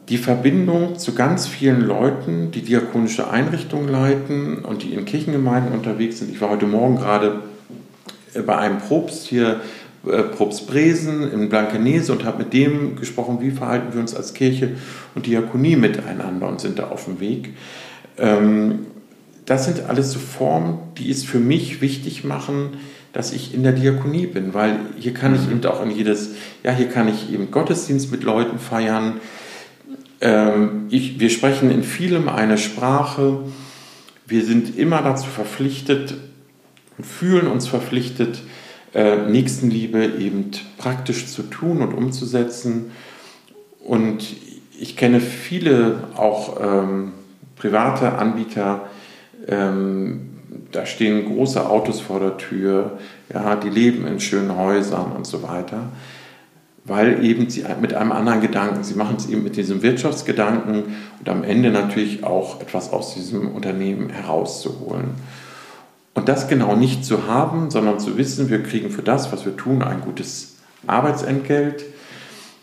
Die 0.10 0.18
Verbindung 0.18 0.98
zu 0.98 1.14
ganz 1.14 1.48
vielen 1.48 1.82
Leuten, 1.82 2.52
die 2.52 2.62
diakonische 2.62 3.30
Einrichtungen 3.30 3.90
leiten 3.90 4.60
und 4.60 4.82
die 4.82 4.94
in 4.94 5.06
Kirchengemeinden 5.06 5.74
unterwegs 5.74 6.20
sind. 6.20 6.32
Ich 6.32 6.42
war 6.42 6.50
heute 6.50 6.66
Morgen 6.66 6.96
gerade 6.96 7.42
äh, 8.34 8.42
bei 8.42 8.58
einem 8.58 8.80
Probst 8.80 9.28
hier, 9.28 9.60
äh, 10.10 10.24
Probst 10.24 10.68
Bresen 10.68 11.32
in 11.32 11.50
Blankenese 11.50 12.12
und 12.12 12.26
habe 12.26 12.40
mit 12.40 12.54
dem 12.54 12.96
gesprochen, 12.96 13.40
wie 13.42 13.52
verhalten 13.52 13.94
wir 13.94 14.02
uns 14.02 14.16
als 14.16 14.34
Kirche 14.34 14.72
und 15.16 15.26
Diakonie 15.26 15.76
miteinander 15.76 16.48
und 16.48 16.62
sind 16.62 16.80
da 16.80 16.88
auf 16.88 17.06
dem 17.06 17.20
Weg. 17.20 17.54
Ähm, 18.18 18.86
das 19.46 19.66
sind 19.66 19.86
alles 19.88 20.12
so 20.12 20.20
Formen, 20.20 20.80
die 20.98 21.10
es 21.10 21.24
für 21.24 21.40
mich 21.40 21.82
wichtig 21.82 22.24
machen, 22.24 22.72
dass 23.14 23.32
ich 23.32 23.54
in 23.54 23.64
der 23.64 23.72
Diakonie 23.72 24.28
bin, 24.28 24.54
weil 24.54 24.80
hier 25.00 25.14
kann 25.14 25.34
ich 25.34 25.48
mhm. 25.48 25.54
eben 25.54 25.66
auch 25.66 25.82
in 25.84 25.90
jedes, 25.90 26.32
ja, 26.64 26.72
hier 26.72 26.90
kann 26.90 27.08
ich 27.08 27.32
eben 27.32 27.50
Gottesdienst 27.50 28.12
mit 28.12 28.24
Leuten 28.24 28.60
feiern. 28.60 29.22
Ähm, 30.20 30.88
ich, 30.90 31.20
wir 31.20 31.30
sprechen 31.30 31.72
in 31.72 31.84
vielem 31.84 32.28
eine 32.28 32.58
Sprache. 32.58 33.40
Wir 34.28 34.44
sind 34.44 34.78
immer 34.78 35.02
dazu 35.02 35.28
verpflichtet 35.28 36.16
und 36.98 37.06
fühlen 37.06 37.48
uns 37.48 37.68
verpflichtet, 37.68 38.42
äh, 38.94 39.18
Nächstenliebe 39.28 40.06
eben 40.20 40.52
praktisch 40.78 41.28
zu 41.28 41.44
tun 41.44 41.82
und 41.82 41.94
umzusetzen. 41.94 42.92
Und 43.84 44.26
ich 44.80 44.96
kenne 44.96 45.20
viele 45.20 46.04
auch 46.16 46.60
ähm, 46.62 47.14
private 47.56 48.14
Anbieter, 48.14 48.88
ähm, 49.48 50.30
da 50.72 50.86
stehen 50.86 51.26
große 51.26 51.68
Autos 51.70 52.00
vor 52.00 52.20
der 52.20 52.38
Tür, 52.38 52.98
ja, 53.34 53.56
die 53.56 53.70
leben 53.70 54.06
in 54.06 54.20
schönen 54.20 54.56
Häusern 54.58 55.12
und 55.12 55.26
so 55.26 55.44
weiter, 55.44 55.90
weil 56.86 57.24
eben 57.24 57.50
sie 57.50 57.66
mit 57.82 57.94
einem 57.94 58.12
anderen 58.12 58.42
Gedanken, 58.42 58.84
sie 58.84 58.96
machen 58.96 59.18
es 59.18 59.28
eben 59.28 59.44
mit 59.44 59.58
diesem 59.58 59.82
Wirtschaftsgedanken 59.82 60.84
und 61.20 61.30
am 61.30 61.44
Ende 61.44 61.72
natürlich 61.72 62.24
auch 62.24 62.62
etwas 62.62 62.92
aus 62.92 63.16
diesem 63.16 63.52
Unternehmen 63.52 64.10
herauszuholen. 64.10 65.12
Und 66.18 66.28
das 66.28 66.48
genau 66.48 66.76
nicht 66.76 67.06
zu 67.06 67.28
haben, 67.28 67.70
sondern 67.70 68.00
zu 68.00 68.18
wissen, 68.18 68.50
wir 68.50 68.64
kriegen 68.64 68.90
für 68.90 69.04
das, 69.04 69.32
was 69.32 69.46
wir 69.46 69.56
tun, 69.56 69.84
ein 69.84 70.02
gutes 70.02 70.56
Arbeitsentgelt, 70.88 71.86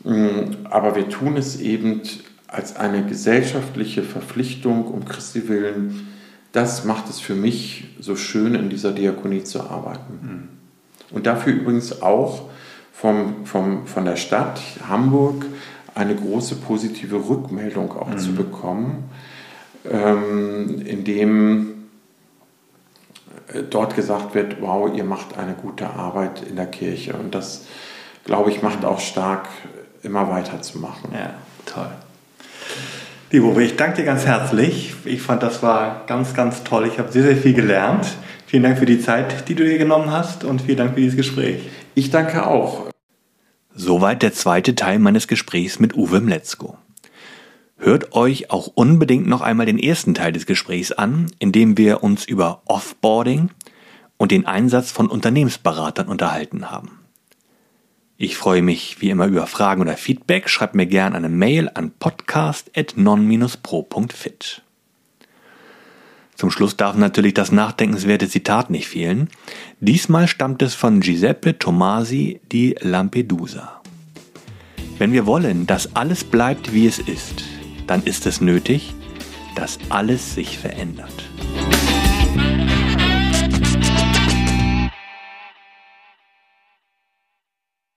mm, 0.02 0.64
aber 0.64 0.96
wir 0.96 1.08
tun 1.08 1.36
es 1.36 1.60
eben 1.60 2.00
als 2.48 2.74
eine 2.74 3.06
gesellschaftliche 3.06 4.02
Verpflichtung 4.02 4.88
um 4.88 5.04
Christi 5.04 5.46
willen, 5.48 6.08
das 6.50 6.84
macht 6.84 7.08
es 7.08 7.20
für 7.20 7.36
mich 7.36 7.94
so 8.00 8.16
schön, 8.16 8.56
in 8.56 8.70
dieser 8.70 8.90
Diakonie 8.90 9.44
zu 9.44 9.60
arbeiten. 9.60 10.18
Mhm. 10.20 11.16
Und 11.16 11.26
dafür 11.26 11.52
übrigens 11.52 12.02
auch 12.02 12.48
vom, 12.92 13.46
vom, 13.46 13.86
von 13.86 14.04
der 14.04 14.16
Stadt 14.16 14.60
Hamburg 14.88 15.46
eine 15.94 16.16
große 16.16 16.56
positive 16.56 17.28
Rückmeldung 17.28 17.92
auch 17.92 18.08
mhm. 18.08 18.18
zu 18.18 18.32
bekommen, 18.34 19.04
ähm, 19.88 20.82
indem 20.84 21.73
dort 23.70 23.96
gesagt 23.96 24.34
wird, 24.34 24.60
wow, 24.60 24.90
ihr 24.94 25.04
macht 25.04 25.38
eine 25.38 25.54
gute 25.54 25.88
Arbeit 25.88 26.42
in 26.42 26.56
der 26.56 26.66
Kirche. 26.66 27.14
Und 27.14 27.34
das, 27.34 27.66
glaube 28.24 28.50
ich, 28.50 28.62
macht 28.62 28.84
auch 28.84 29.00
stark, 29.00 29.48
immer 30.02 30.30
weiterzumachen. 30.30 31.10
Ja, 31.12 31.34
toll. 31.66 31.90
Liebe 33.30 33.64
ich 33.64 33.74
danke 33.74 33.96
dir 33.96 34.04
ganz 34.04 34.26
herzlich. 34.26 34.94
Ich 35.04 35.20
fand, 35.20 35.42
das 35.42 35.60
war 35.62 36.04
ganz, 36.06 36.34
ganz 36.34 36.62
toll. 36.62 36.86
Ich 36.86 36.98
habe 37.00 37.10
sehr, 37.10 37.24
sehr 37.24 37.36
viel 37.36 37.54
gelernt. 37.54 38.06
Vielen 38.46 38.62
Dank 38.62 38.78
für 38.78 38.86
die 38.86 39.00
Zeit, 39.00 39.48
die 39.48 39.56
du 39.56 39.64
dir 39.64 39.78
genommen 39.78 40.12
hast 40.12 40.44
und 40.44 40.62
vielen 40.62 40.78
Dank 40.78 40.94
für 40.94 41.00
dieses 41.00 41.16
Gespräch. 41.16 41.68
Ich 41.96 42.10
danke 42.10 42.46
auch. 42.46 42.90
Soweit 43.74 44.22
der 44.22 44.32
zweite 44.32 44.76
Teil 44.76 45.00
meines 45.00 45.26
Gesprächs 45.26 45.80
mit 45.80 45.96
Uwe 45.96 46.20
Mletzko. 46.20 46.78
Hört 47.76 48.12
euch 48.12 48.50
auch 48.50 48.68
unbedingt 48.68 49.26
noch 49.26 49.40
einmal 49.40 49.66
den 49.66 49.78
ersten 49.78 50.14
Teil 50.14 50.32
des 50.32 50.46
Gesprächs 50.46 50.92
an, 50.92 51.26
in 51.38 51.52
dem 51.52 51.76
wir 51.76 52.02
uns 52.02 52.24
über 52.24 52.62
Offboarding 52.66 53.50
und 54.16 54.30
den 54.30 54.46
Einsatz 54.46 54.90
von 54.90 55.08
Unternehmensberatern 55.08 56.08
unterhalten 56.08 56.70
haben. 56.70 57.00
Ich 58.16 58.36
freue 58.36 58.62
mich 58.62 59.00
wie 59.00 59.10
immer 59.10 59.26
über 59.26 59.48
Fragen 59.48 59.82
oder 59.82 59.96
Feedback. 59.96 60.48
Schreibt 60.48 60.76
mir 60.76 60.86
gerne 60.86 61.16
eine 61.16 61.28
Mail 61.28 61.68
an 61.74 61.90
podcast.non-pro.fit. 61.90 64.62
Zum 66.36 66.50
Schluss 66.50 66.76
darf 66.76 66.96
natürlich 66.96 67.34
das 67.34 67.52
nachdenkenswerte 67.52 68.28
Zitat 68.28 68.70
nicht 68.70 68.88
fehlen. 68.88 69.28
Diesmal 69.80 70.28
stammt 70.28 70.62
es 70.62 70.74
von 70.74 71.00
Giuseppe 71.00 71.58
Tomasi 71.58 72.40
di 72.50 72.74
Lampedusa. 72.80 73.82
Wenn 74.98 75.12
wir 75.12 75.26
wollen, 75.26 75.66
dass 75.66 75.96
alles 75.96 76.22
bleibt, 76.22 76.72
wie 76.72 76.86
es 76.86 77.00
ist, 77.00 77.42
dann 77.86 78.02
ist 78.02 78.26
es 78.26 78.40
nötig, 78.40 78.94
dass 79.56 79.78
alles 79.88 80.34
sich 80.34 80.58
verändert. 80.58 81.12